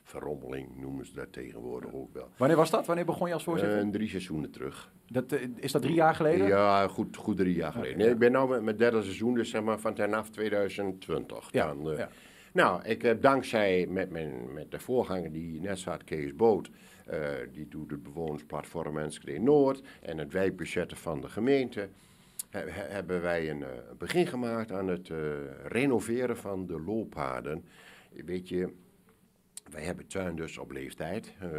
[0.04, 2.30] verrommeling noemen ze dat tegenwoordig ook wel.
[2.38, 2.86] Wanneer was dat?
[2.86, 3.80] Wanneer begon je als voorzitter?
[3.80, 4.92] Eh, drie seizoenen terug.
[5.08, 6.48] dat, is dat drie jaar geleden?
[6.48, 7.98] Ja, goed, goed drie jaar geleden.
[7.98, 11.48] Nee, ik ben nu met mijn derde seizoen, dus zeg maar van vanaf 2020.
[11.52, 12.10] Ja, Dan, ja.
[12.52, 16.70] Nou, ik heb dankzij met, mijn, met de voorganger die net zat, Kees Boot,
[17.52, 21.90] die doet het bewonersplatform Enschede Noord en het wijkbudgetten van de gemeente,
[22.50, 25.18] he- he- hebben wij een eh, begin gemaakt aan het eh,
[25.68, 27.66] renoveren van de looppaden.
[28.26, 28.74] Weet je,
[29.72, 31.50] wij hebben tuin dus op leeftijd, eh,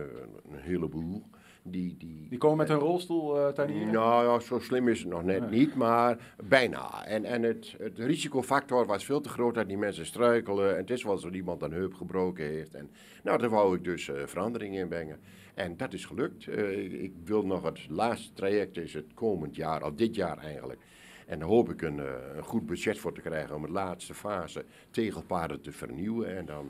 [0.51, 1.22] een heleboel.
[1.70, 3.92] Die, die, Die komen met een rolstoel uh, tuinieren?
[3.92, 7.06] nou ja, zo slim is het nog net niet, maar bijna.
[7.06, 10.70] En, en het, het risicofactor was veel te groot dat die mensen struikelen.
[10.70, 12.74] En het is wel zo dat iemand een heup gebroken heeft.
[12.74, 12.90] En,
[13.22, 15.18] nou, daar wou ik dus eh, verandering in brengen.
[15.54, 16.46] En dat is gelukt.
[16.46, 20.38] Eh, ik, ik wil nog het laatste traject is het komend jaar, of dit jaar
[20.38, 20.80] eigenlijk.
[21.26, 21.98] En daar hoop ik een,
[22.36, 26.36] een goed budget voor te krijgen om de laatste fase tegelpaden te vernieuwen.
[26.36, 26.68] En dan,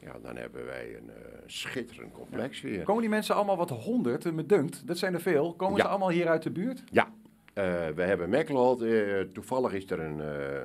[0.00, 2.82] ja, dan hebben wij een eh, schitterend complex weer.
[2.84, 4.86] Komen die mensen allemaal wat honderd, eh, me dunkt?
[4.86, 5.54] Dat zijn er veel.
[5.54, 5.82] Komen Ja.
[5.82, 6.82] ze allemaal hier uit de buurt?
[6.90, 7.12] Ja,
[7.54, 8.82] eh, we hebben Mekkelold.
[8.82, 10.18] eh, toevallig is er een,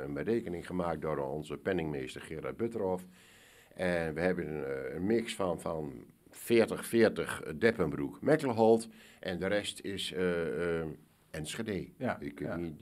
[0.04, 3.04] een berekening gemaakt door onze penningmeester Gerard Butterhoff.
[3.76, 5.94] En we hebben een, een mix van, van
[6.30, 8.88] 40-40 Deppenbroek, Mekkelold.
[9.20, 10.14] En de rest is
[11.32, 11.88] Enschede.
[11.98, 12.56] Ja, Ik, ja.
[12.56, 12.82] Niet,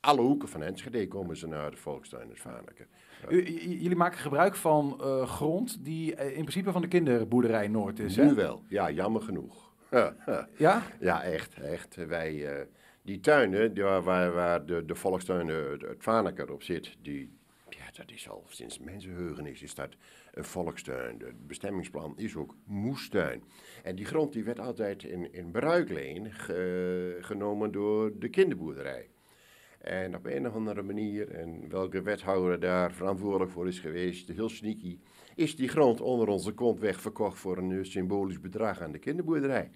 [0.00, 2.82] alle hoeken van Enschede komen ze naar de Volkstuin in Zwaneke.
[2.82, 7.68] U- j- jullie maken gebruik van eh, grond die eh, in principe van de kinderboerderij
[7.68, 8.24] Noord is, hè?
[8.24, 9.72] Nu wel, ja, jammer genoeg.
[10.56, 10.82] Ja?
[11.00, 11.54] Ja, echt.
[11.60, 11.94] echt.
[12.06, 12.66] Wij, eh,
[13.02, 17.32] die tuinen die waar, de, de volkstuin, het, het Vaneker op zit, die,
[17.68, 19.88] ja, dat is al sinds mensenheugenis is dat
[20.32, 21.20] een volkstuin.
[21.24, 23.42] Het bestemmingsplan is ook moestuin.
[23.82, 29.08] En die grond die werd altijd in, in bruikleen ge- genomen door de kinderboerderij.
[29.84, 34.48] En op een of andere manier, en welke wethouder daar verantwoordelijk voor is geweest, heel
[34.48, 34.98] sneaky,
[35.34, 39.70] is die grond onder onze kont wegverkocht voor een eh, symbolisch bedrag aan de kinderboerderij.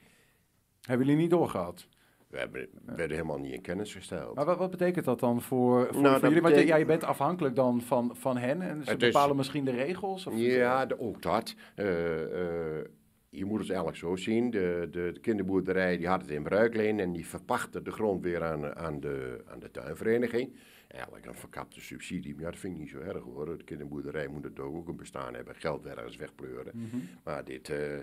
[0.83, 1.89] Hebben jullie niet doorgehad?
[2.29, 4.35] We hebben, werden helemaal niet in kennis gesteld.
[4.35, 6.43] Maar wat, wat betekent dat dan voor, voor, Nou, voor jullie?
[6.43, 9.65] Want ja, je bent afhankelijk dan van, van hen en ze Het is- bepalen misschien
[9.65, 10.27] de regels?
[10.27, 11.55] Of Ja, de, ook dat.
[11.75, 12.85] Eh, eh,
[13.31, 14.51] je moet het eigenlijk zo zien.
[14.51, 18.43] De, de, de kinderboerderij die had het in bruikleen en die verpachtte de grond weer
[18.45, 20.53] aan, aan, de, aan de tuinvereniging.
[20.89, 23.59] Eigenlijk een verkapte subsidie, maar ja, dat vind ik niet zo erg hoor.
[23.59, 26.73] De kinderboerderij moet het ook een bestaan hebben, geld ergens wegpleuren.
[26.75, 26.97] Mhm.
[27.25, 27.99] Maar dit, eh,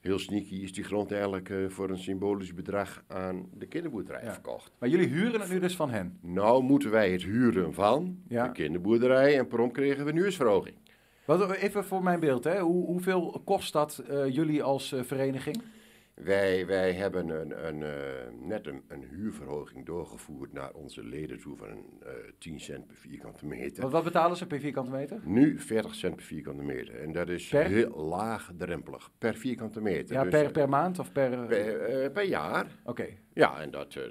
[0.00, 4.72] heel sneaky is die grond eigenlijk eh, voor een symbolisch bedrag aan de kinderboerderij verkocht.
[4.78, 6.18] Maar jullie huren het nu dus van hen?
[6.22, 8.46] Nou moeten wij het huren van Ja.
[8.46, 10.76] de kinderboerderij en prompt kregen we een huursverhoging.
[11.38, 12.60] Wat, even voor mijn beeld, hè?
[12.60, 15.62] Hoe, hoeveel kost dat eh, jullie als eh, vereniging?
[16.14, 21.56] Wij, wij hebben een, een, eh, net een, een huurverhoging doorgevoerd naar onze leden toe
[21.56, 21.68] van
[22.02, 23.82] eh 10 cent per vierkante meter.
[23.82, 25.20] Wat, wat betalen ze per vierkante meter?
[25.24, 27.00] Nu 40 cent per vierkante meter.
[27.00, 27.66] En dat is Per?
[27.66, 29.10] heel laagdrempelig.
[29.18, 30.14] Per vierkante meter.
[30.14, 31.46] Ja, Dus, per, per maand of per...
[31.46, 32.66] per, per jaar.
[32.84, 33.06] Oké.
[33.40, 33.94] Ja, en dat...
[33.94, 34.02] eh,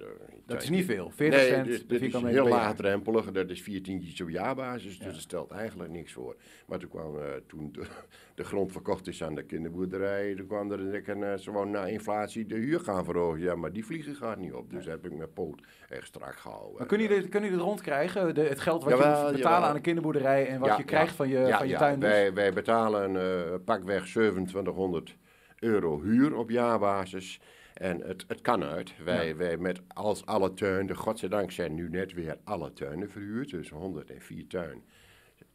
[0.46, 1.12] Dat is niet veel.
[1.16, 3.32] 40 nee, cent dus dit is heel laagdrempelig.
[3.32, 4.98] Dat is vier tientjes op jaarbasis.
[4.98, 6.36] Dus dat stelt eigenlijk niks voor.
[6.68, 7.86] Maar toen kwam, eh, toen de,
[8.36, 11.70] de grond verkocht is aan de kinderboerderij, toen kwam er een, een, eh, ze wou
[11.70, 13.40] na inflatie de huur gaan verhogen.
[13.40, 14.72] Ja, maar die vliegen gaat niet op.
[14.72, 16.78] Dus heb ik mijn poot echt strak gehouden.
[16.78, 18.36] Maar kunnen jullie, het rondkrijgen?
[18.36, 20.84] De, het geld wat Jawel, je moet betalen aan een kinderboerderij en wat Ja, je
[20.84, 21.16] krijgt ja.
[21.16, 22.00] van je, van je tuin?
[22.00, 25.16] Wij, wij betalen pakweg 2700
[25.60, 27.40] euro huur op jaarbasis.
[27.80, 28.94] En het, het kan uit.
[29.04, 29.36] Wij, Ja.
[29.36, 33.50] wij met als alle tuinen, godzijdank zijn nu net weer alle tuinen verhuurd.
[33.50, 34.84] Dus 104 tuin,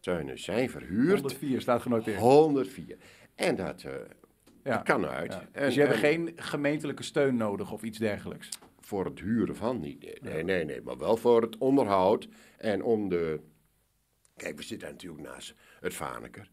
[0.01, 1.21] tuinen zijn verhuurd.
[1.21, 2.19] 104 staat genoteerd.
[2.19, 2.97] 104.
[3.35, 3.93] En dat, eh,
[4.65, 4.75] Ja.
[4.77, 5.33] dat kan uit.
[5.33, 5.49] Ja.
[5.53, 8.49] En- dus je hebt en- geen gemeentelijke steun nodig of iets dergelijks?
[8.81, 10.01] voor het huren van niet.
[10.03, 13.41] Nee, nee, nee, nee, maar wel voor het onderhoud en om de.
[14.37, 16.51] Kijk, we zitten natuurlijk naast het Vaneker.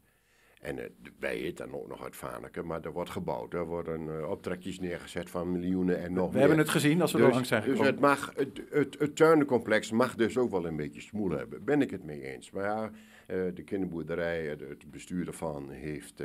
[0.61, 0.89] En eh,
[1.19, 3.53] wij eten dan ook nog het Vaneker, maar er wordt gebouwd.
[3.53, 6.39] Er worden eh, optrekjes neergezet van miljoenen en nog We meer.
[6.39, 7.91] hebben het gezien als we er dus, langs zijn Dus gekomen.
[7.91, 11.63] het, mag, het, het, het tuinencomplex mag dus ook wel een beetje smoel hebben.
[11.63, 12.51] Ben ik het mee eens.
[12.51, 12.91] Maar ja,
[13.27, 16.19] eh, de kinderboerderij, het bestuur ervan heeft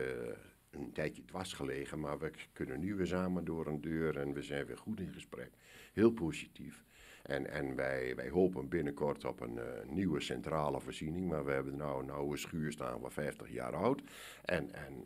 [0.70, 2.00] een tijdje dwars gelegen.
[2.00, 5.12] Maar we kunnen nu weer samen door een deur en we zijn weer goed in
[5.12, 5.50] gesprek.
[5.92, 6.84] Heel positief.
[7.26, 11.28] En, en wij, wij hopen binnenkort op een eh, nieuwe centrale voorziening.
[11.28, 14.02] Maar we hebben nou een oude schuur staan van 50 jaar oud.
[14.44, 15.04] En, en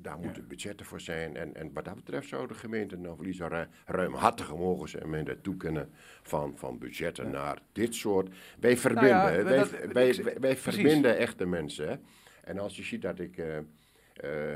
[0.00, 1.36] daar moeten budgetten voor zijn.
[1.36, 5.26] En, en wat dat betreft zou de gemeente nou verliezen ru ruimhartiger mogen zijn met
[5.26, 5.90] het toekenen
[6.22, 8.34] van, van budgetten naar dit soort.
[8.60, 11.88] Wij verbinden, Nou ja, wij, dat- wij, wij, verbinden echte mensen.
[11.88, 11.96] Hè?
[12.44, 13.64] En als je ziet dat ik eh, eh,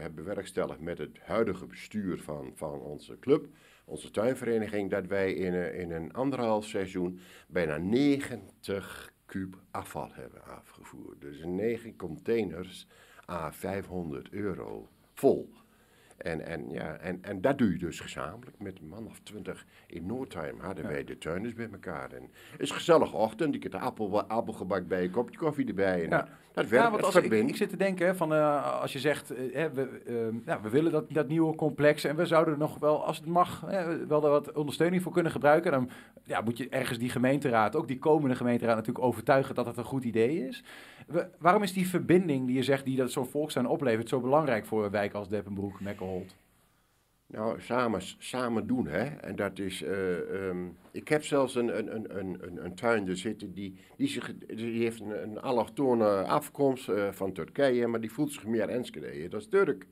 [0.02, 3.46] heb bewerkstelligd met het huidige bestuur van, van onze club,
[3.84, 10.44] onze tuinvereniging, dat wij in, een- in een anderhalf seizoen bijna 90 kuub afval hebben
[10.44, 11.20] afgevoerd.
[11.20, 12.86] Dus negen containers
[13.30, 15.52] à 500 euro vol.
[16.22, 19.64] En, en, ja, en, en dat doe je dus gezamenlijk met een man of twintig.
[19.86, 22.12] In Noordheim hadden wij de tuinders bij elkaar.
[22.12, 23.54] En het is een gezellige ochtend.
[23.54, 26.02] Ik heb de appel, appelgebak bij, een kopje koffie erbij.
[26.02, 26.28] En Ja.
[26.52, 29.30] Dat werkt, ja, want het als ik, zit te denken, van, eh, als je zegt,
[29.30, 33.04] eh, we, ja, we willen dat, dat nieuwe complex en we zouden er nog wel,
[33.04, 33.60] als het mag,
[34.08, 35.70] wel daar wat ondersteuning voor kunnen gebruiken.
[35.72, 35.90] Dan
[36.24, 39.84] ja, moet je ergens die gemeenteraad, ook die komende gemeenteraad natuurlijk overtuigen dat het een
[39.84, 40.62] goed idee is.
[41.38, 44.84] Waarom is die verbinding die je zegt, die dat zo'n volkstuin oplevert, zo belangrijk voor
[44.84, 46.36] een wijk als Deppenbroek, Mekkelholt?
[47.26, 49.04] Nou, samen, samen doen, hè.
[49.04, 49.82] En dat is...
[49.82, 54.08] eh, ehm, ik heb zelfs een, een, een, een, een, een tuinder zitten die, die,
[54.08, 58.68] zich, die heeft een, een allochtone afkomst eh, van Turkije, maar die voelt zich meer
[58.68, 59.28] Enschede.
[59.28, 59.86] Dat is Turk.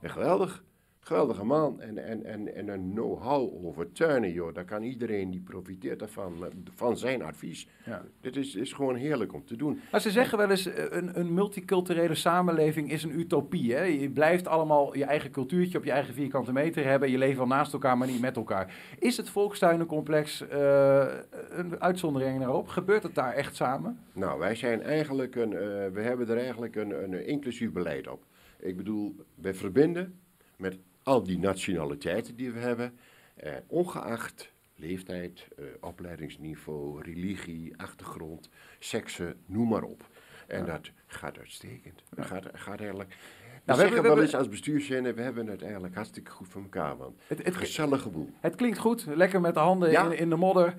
[0.00, 0.64] En geweldig.
[1.04, 1.80] Geweldige man.
[1.80, 4.54] En, en, en, en een know-how over tuinen, joh.
[4.54, 7.68] Daar kan iedereen die profiteert daarvan, eh, van zijn advies.
[7.84, 8.02] Ja.
[8.20, 9.80] Dit is, is gewoon heerlijk om te doen.
[9.90, 13.74] Maar ze zeggen wel eens, eh, een, een multiculturele samenleving is een utopie.
[13.74, 13.82] Hè?
[13.82, 17.10] Je blijft allemaal je eigen cultuurtje op je eigen vierkante meter hebben.
[17.10, 18.74] Je leeft wel naast elkaar, maar niet met elkaar.
[18.98, 21.06] Is het volkstuinencomplex eh,
[21.50, 22.68] een uitzondering daarop?
[22.68, 23.98] Gebeurt het daar echt samen?
[24.12, 25.50] Nou, wij zijn eigenlijk een,
[25.92, 28.24] we hebben er eigenlijk een, een inclusief beleid op.
[28.58, 30.20] Ik bedoel, we verbinden
[30.56, 32.98] met al die nationaliteiten die we hebben,
[33.34, 38.48] eh, ongeacht leeftijd, eh, opleidingsniveau, religie, achtergrond,
[38.78, 40.08] seksen, noem maar op.
[40.46, 42.02] En dat gaat uitstekend.
[42.10, 43.16] Dat gaat, gaat eigenlijk...
[43.64, 46.48] Nou, we zeggen hebben- wel we eens als bestuurszender, we hebben het eigenlijk hartstikke goed
[46.48, 48.28] voor elkaar, want Het, het, gezellige boel.
[48.40, 50.04] het klinkt goed, lekker met de handen Ja.
[50.04, 50.74] in, in de modder.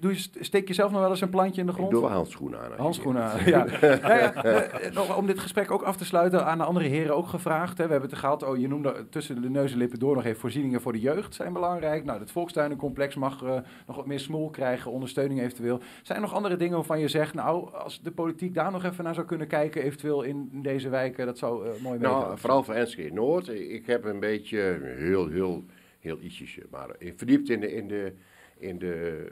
[0.00, 1.92] Doe je, steek je zelf nog wel eens een plantje in de Ik grond?
[1.92, 2.70] doe wel handschoenen aan.
[2.76, 3.66] Handschoenen aan, ja.
[3.80, 7.26] Ja, eh, nog om dit gesprek ook af te sluiten, aan de andere heren ook
[7.26, 7.78] gevraagd.
[7.78, 7.84] Hè.
[7.84, 10.40] We hebben het gehad, oh, je noemde tussen de neus en lippen door nog even
[10.40, 12.04] voorzieningen voor de jeugd zijn belangrijk.
[12.04, 15.80] Nou, het volkstuinencomplex mag eh, nog wat meer smoel krijgen, ondersteuning eventueel.
[16.02, 19.04] Zijn er nog andere dingen waarvan je zegt, nou, als de politiek daar nog even
[19.04, 22.38] naar zou kunnen kijken, eventueel in deze wijken, dat zou eh, mooi Nou, meevallen.
[22.38, 23.48] vooral voor Enschede Noord.
[23.48, 25.64] Ik heb een beetje, heel, heel,
[26.00, 28.12] heel ietsjes, maar ik verdiept in de, in de,
[28.58, 29.26] in de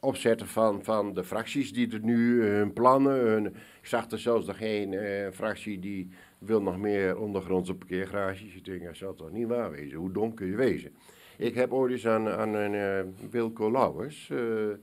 [0.00, 3.26] opzetten van, van de fracties die er nu, eh, hun plannen.
[3.26, 8.54] Hun, ik zag er zelfs nog geen eh, fractie die wil nog meer ondergrondse parkeergarages.
[8.54, 9.98] Ik denk, dat zal toch niet waar wezen?
[9.98, 10.92] Hoe dom kun je wezen?
[11.36, 14.38] Ik heb ooit eens aan, aan een eh, Wilco Lauwers, eh,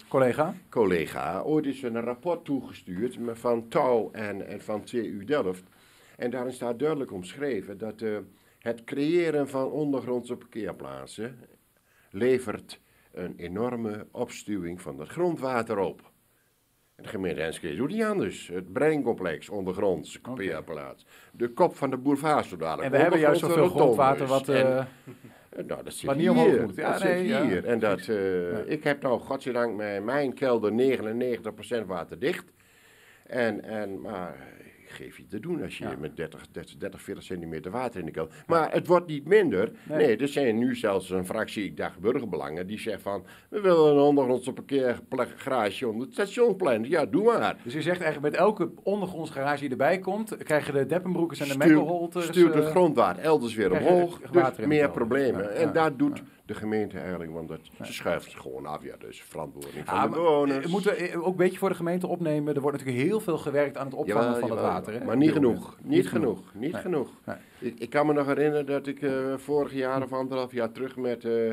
[0.07, 0.55] Collega?
[0.69, 5.63] collega, ooit eens een rapport toegestuurd van Touw en, en van TU Delft.
[6.19, 8.17] En daarin staat duidelijk omschreven dat eh,
[8.59, 11.39] het creëren van ondergrondse parkeerplaatsen
[12.11, 12.79] levert
[13.11, 16.11] een enorme opstuwing van het grondwater op.
[16.95, 18.47] En de gemeente Enschede doet niet anders.
[18.47, 21.05] Het breincomplex ondergronds parkeerplaats.
[21.31, 22.85] De kop van de boulevard zo dadelijk.
[22.85, 26.31] En we hebben juist zoveel grondwater wat, En- eh, nou, dat zit hier.
[26.31, 26.75] omhoog moet.
[26.75, 27.45] Ja, dat nee, zit ja.
[27.45, 27.65] hier.
[27.65, 28.07] En dat,
[28.65, 32.53] ik heb nou, godzijdank, mijn, mijn kelder 99% waterdicht.
[33.25, 34.47] En, en, maar
[34.91, 38.11] geef je te doen als je met 30, 30, 30, 40 centimeter water in de
[38.11, 38.33] kelder...
[38.47, 39.71] Maar het wordt niet minder.
[39.83, 39.97] Nee.
[39.97, 43.25] Nee, er zijn nu zelfs een fractie, ik dacht burgerbelangen, die zegt van...
[43.49, 46.89] We willen een ondergrondse parkeergarage onder het stationsplein.
[46.89, 47.57] Ja, doe maar.
[47.63, 51.47] Dus je zegt eigenlijk met elke ondergronds garage die erbij komt, krijgen de Deppenbroekers en
[51.47, 52.25] de Mekkelholters...
[52.25, 54.19] Stuurt het eh, grondwater elders weer omhoog.
[54.21, 55.55] Dus meer problemen.
[55.55, 58.83] En daar doet de gemeente eigenlijk, want dat, ze schuift het gewoon af.
[58.83, 60.65] Ja, is verantwoording van Ja, de bewoners.
[60.65, 62.55] eh, moeten we eh, ook een beetje voor de gemeente opnemen.
[62.55, 64.93] Er wordt natuurlijk heel veel gewerkt aan het opvangen Jawel, van het water.
[64.93, 65.05] Hè?
[65.05, 65.77] Maar niet dit genoeg.
[65.83, 66.53] Niet genoeg.
[66.53, 66.81] Niet Nee.
[66.81, 67.09] genoeg.
[67.25, 67.35] Nee.
[67.59, 70.95] Ik, ik kan me nog herinneren dat ik eh, vorig jaar of anderhalf jaar terug
[70.95, 71.49] met, eh,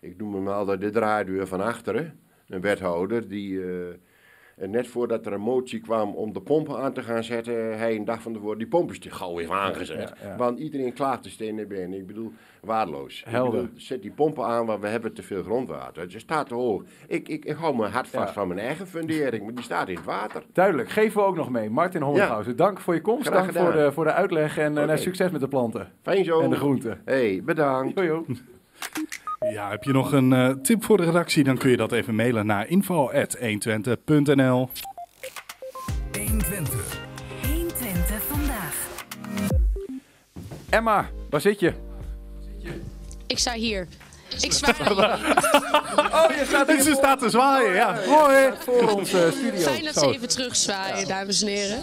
[0.00, 3.94] ik noem hem altijd de draaideur van achteren, een wethouder die eh,
[4.56, 7.96] en net voordat er een motie kwam om de pompen aan te gaan zetten, hij
[7.96, 10.12] een dag van tevoren die pompjes te gauw heeft aangezet.
[10.22, 10.36] Ja, ja.
[10.36, 11.98] Want iedereen klaagt de stenen benen.
[11.98, 13.20] Ik bedoel, waardeloos.
[13.20, 13.60] Ik Helder.
[13.62, 16.02] bedoel, zet die pompen aan, want we hebben te veel grondwater.
[16.02, 16.82] Het staat te hoog.
[17.08, 18.32] Ik, ik, ik hou mijn hart vast Ja.
[18.32, 20.42] van mijn eigen fundering, maar die staat in het water.
[20.52, 21.70] Duidelijk, geven we ook nog mee.
[21.70, 23.26] Martin Hollenhausen, dank voor je komst.
[23.26, 24.86] Graag dank voor de, voor de uitleg en eh, Oké.
[24.86, 25.88] nou, succes met de planten.
[26.02, 26.40] Fijn zo.
[26.40, 27.00] En de groenten.
[27.04, 27.98] hey, bedankt.
[27.98, 28.24] Jo, jo.
[29.52, 31.44] Ja, heb je nog een eh, tip voor de redactie?
[31.44, 34.68] Dan kun je dat even mailen naar info.120.nl.
[36.18, 36.98] 120.
[37.46, 38.76] 120 vandaag.
[40.70, 41.72] Emma, waar zit je?
[43.26, 43.88] Ik sta hier.
[44.40, 44.74] Ik zwaai.
[44.78, 47.98] Oh, je staat Dus ze staat te zwaaien, ja.
[48.06, 48.50] Mooi.
[48.58, 49.60] Voor onze studio.
[49.60, 50.00] Fijn dat Zo.
[50.00, 51.82] ze even terugzwaaien, dames en heren.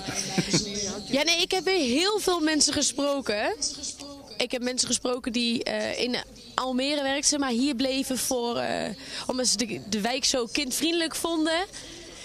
[1.05, 3.55] Ja, nee, ik heb weer heel veel mensen gesproken.
[4.37, 6.15] Ik heb mensen gesproken die eh, in
[6.55, 8.89] Almere werkten, maar hier bleven voor, eh,
[9.27, 11.65] omdat ze de, de wijk zo kindvriendelijk vonden.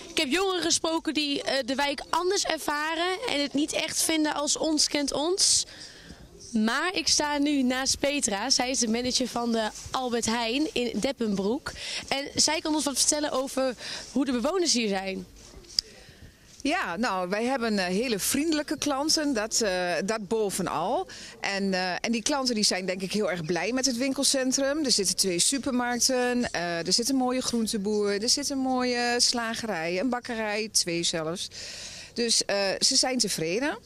[0.08, 4.34] Ik heb jongeren gesproken die eh, de wijk anders ervaren en het niet echt vinden
[4.34, 5.64] als ons kent ons.
[6.52, 8.50] Maar ik sta nu naast Petra.
[8.50, 11.72] Zij is de manager van de Albert Heijn in Deppenbroek.
[12.08, 13.74] En zij kan ons wat vertellen over
[14.12, 15.26] hoe de bewoners hier zijn.
[16.66, 21.06] Ja, nou, wij hebben eh, hele vriendelijke klanten, dat, eh, dat bovenal.
[21.40, 24.84] En, eh, en die klanten die zijn denk ik heel erg blij met het winkelcentrum.
[24.84, 30.08] Er zitten twee supermarkten, er zit een mooie groenteboer, er zit een mooie slagerij, een
[30.08, 31.48] bakkerij, twee zelfs.
[32.12, 32.36] Dus
[32.78, 33.78] ze zijn tevreden.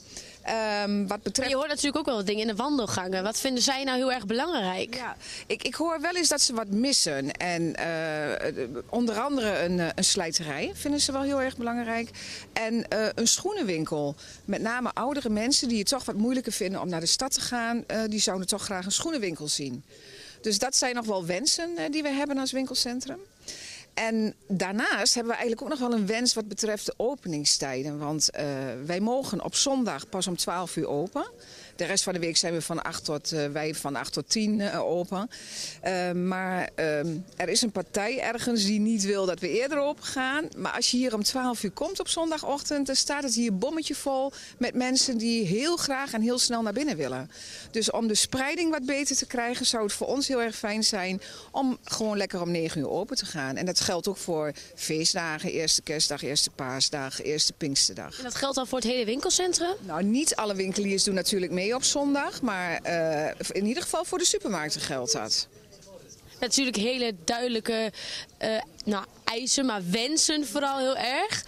[0.85, 1.51] Um, wat betreft...
[1.51, 3.23] je hoort natuurlijk ook wel wat dingen in de wandelgangen.
[3.23, 4.95] Wat vinden zij nou heel erg belangrijk?
[4.95, 5.17] Ja,
[5.47, 7.33] ik, ik hoor wel eens dat ze wat missen.
[7.33, 12.11] En uh, onder andere een, eh, een slijterij vinden ze wel heel erg belangrijk.
[12.53, 14.15] En uh, een schoenenwinkel.
[14.45, 17.41] Met name oudere mensen die het toch wat moeilijker vinden om naar de stad te
[17.41, 17.85] gaan.
[17.87, 19.85] Uh, die zouden toch graag een schoenenwinkel zien.
[20.41, 23.19] Dus dat zijn nog wel wensen die we hebben als winkelcentrum.
[24.01, 27.99] En daarnaast hebben we eigenlijk ook nog wel een wens wat betreft de openingstijden.
[27.99, 28.43] Want uh,
[28.87, 31.31] wij mogen op zondag pas om 12 uur open.
[31.81, 34.29] De rest van de week zijn we van 8 tot, uh, wij van 8 tot
[34.29, 35.31] 10 uh, eh, open.
[35.85, 37.07] Uh, maar ehm,
[37.37, 40.49] er is een partij ergens die niet wil dat we eerder open gaan.
[40.57, 43.95] Maar als je hier om 12 uur komt op zondagochtend, dan staat het hier bommetje
[43.95, 47.31] vol met mensen die heel graag en heel snel naar binnen willen.
[47.71, 50.85] Dus om de spreiding wat beter te krijgen, zou het voor ons heel erg fijn
[50.85, 51.21] zijn
[51.51, 53.57] om gewoon lekker om 9 uur open te gaan.
[53.57, 58.19] En dat geldt ook voor feestdagen, eerste kerstdag, eerste paasdag, eerste pinksterdag.
[58.19, 59.75] En dat geldt dan voor het hele winkelcentrum?
[59.81, 62.43] Nou, niet alle winkeliers doen natuurlijk mee op zondag.
[62.43, 65.49] Maar uh, in ieder geval voor de supermarkten geldt dat.
[66.41, 67.93] Natuurlijk hele duidelijke
[68.43, 68.49] uh,
[68.85, 71.45] nou, eisen, maar wensen vooral heel erg.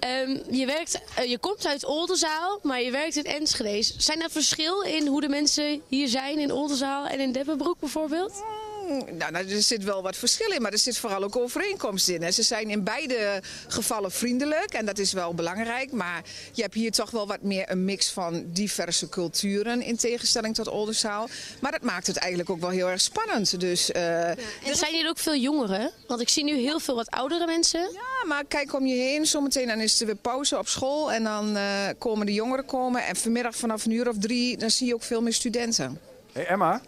[0.00, 3.82] Um, je, werkt, uh, je komt uit Oldenzaal, maar je werkt in Enschede.
[3.96, 8.42] Zijn er verschil in hoe de mensen hier zijn in Oldenzaal en in Deppenbroek bijvoorbeeld?
[8.88, 12.22] Nou, nou, er zit wel wat verschil in, maar er zit vooral ook overeenkomst in.
[12.22, 12.30] Hè.
[12.30, 15.92] Ze zijn in beide gevallen vriendelijk en dat is wel belangrijk.
[15.92, 16.22] Maar
[16.52, 20.68] je hebt hier toch wel wat meer een mix van diverse culturen in tegenstelling tot
[20.68, 21.28] Oldenzaal.
[21.60, 23.60] Maar dat maakt het eigenlijk ook wel heel erg spannend.
[23.60, 25.90] Dus, uh, ja, en zijn hier ook veel jongeren?
[26.06, 27.80] Want ik zie nu heel veel wat oudere mensen.
[27.80, 29.26] Ja, maar kijk om je heen.
[29.26, 33.04] Zometeen dan is er weer pauze op school en dan uh, komen de jongeren komen.
[33.04, 36.00] En vanmiddag vanaf een uur of drie, dan zie je ook veel meer studenten.
[36.32, 36.82] Hey Emma.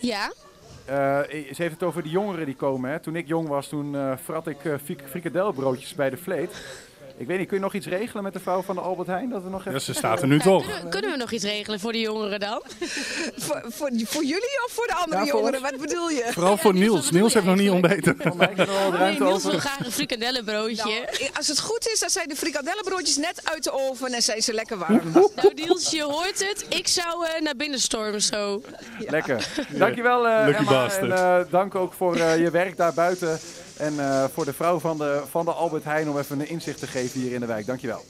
[0.00, 0.32] Ja?
[0.88, 2.90] Uh, ze heeft het over de jongeren die komen.
[2.90, 3.00] Hè.
[3.00, 4.74] Toen ik jong was, toen frat ik uh,
[5.04, 6.85] frikadelbroodjes bij de vleet.
[7.18, 9.28] Ik weet niet, kun je nog iets regelen met de vrouw van de Albert Heijn?
[9.28, 9.72] Dat we nog even...
[9.72, 10.64] Ja, ze staat er nu toch.
[10.64, 12.62] Kunnen, kunnen, we nog iets regelen voor de jongeren dan?
[13.44, 15.62] voor, voor, voor, jullie of voor de andere ja, jongeren?
[15.62, 16.26] Wat bedoel je?
[16.30, 17.10] Vooral voor Niels.
[17.10, 18.16] Niels heeft nog niet ontbeten.
[18.98, 20.84] Nee, Niels wil graag een frikadellenbroodje.
[20.84, 24.42] Nou, als het goed is, dan zijn de frikadellenbroodjes net uit de oven en zijn
[24.42, 25.00] ze lekker warm.
[25.12, 26.66] nou Niels, je hoort het.
[26.68, 28.62] Ik zou uh, naar binnen stormen zo.
[28.98, 29.10] Ja.
[29.10, 29.48] Lekker.
[29.68, 30.70] Dankjewel uh, Lucky Emma.
[30.70, 31.12] Bastard.
[31.12, 33.38] En uh, dank ook voor je werk daar buiten.
[33.78, 36.78] En uh, voor de vrouw van de, van de Albert Heijn om even een inzicht
[36.78, 37.66] te geven hier in de wijk.
[37.66, 38.02] Dankjewel.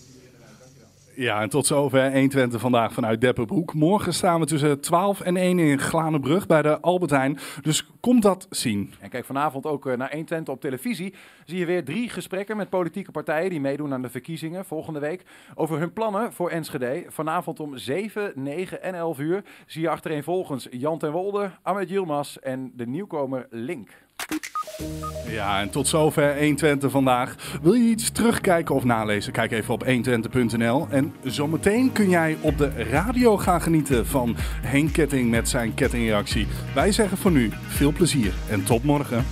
[1.16, 3.74] Ja, en tot zover 120 vandaag vanuit Deppenbroek.
[3.74, 7.38] Morgen staan we tussen 12 en 1 in Glanenbrug bij de Albert Heijn.
[7.62, 8.94] Dus kom dat zien.
[9.00, 11.14] En kijk vanavond ook naar 120 op televisie.
[11.44, 15.22] Zie je weer drie gesprekken met politieke partijen die meedoen aan de verkiezingen volgende week.
[15.54, 17.04] Over hun plannen voor Enschede.
[17.08, 22.36] Vanavond om 7, 9 en 11 uur zie je achtereenvolgens Jan ten Wolde, Ahmed Yilmaz
[22.36, 24.05] en de nieuwkomer Link.
[25.28, 27.58] Ja, en tot zover 120 vandaag.
[27.62, 29.32] Wil je iets terugkijken of nalezen?
[29.32, 30.86] Kijk even op 120.nl.
[30.90, 36.46] En zometeen kun jij op de radio gaan genieten van Henk Ketting met zijn kettingreactie.
[36.74, 39.24] Wij zeggen voor nu veel plezier en tot morgen.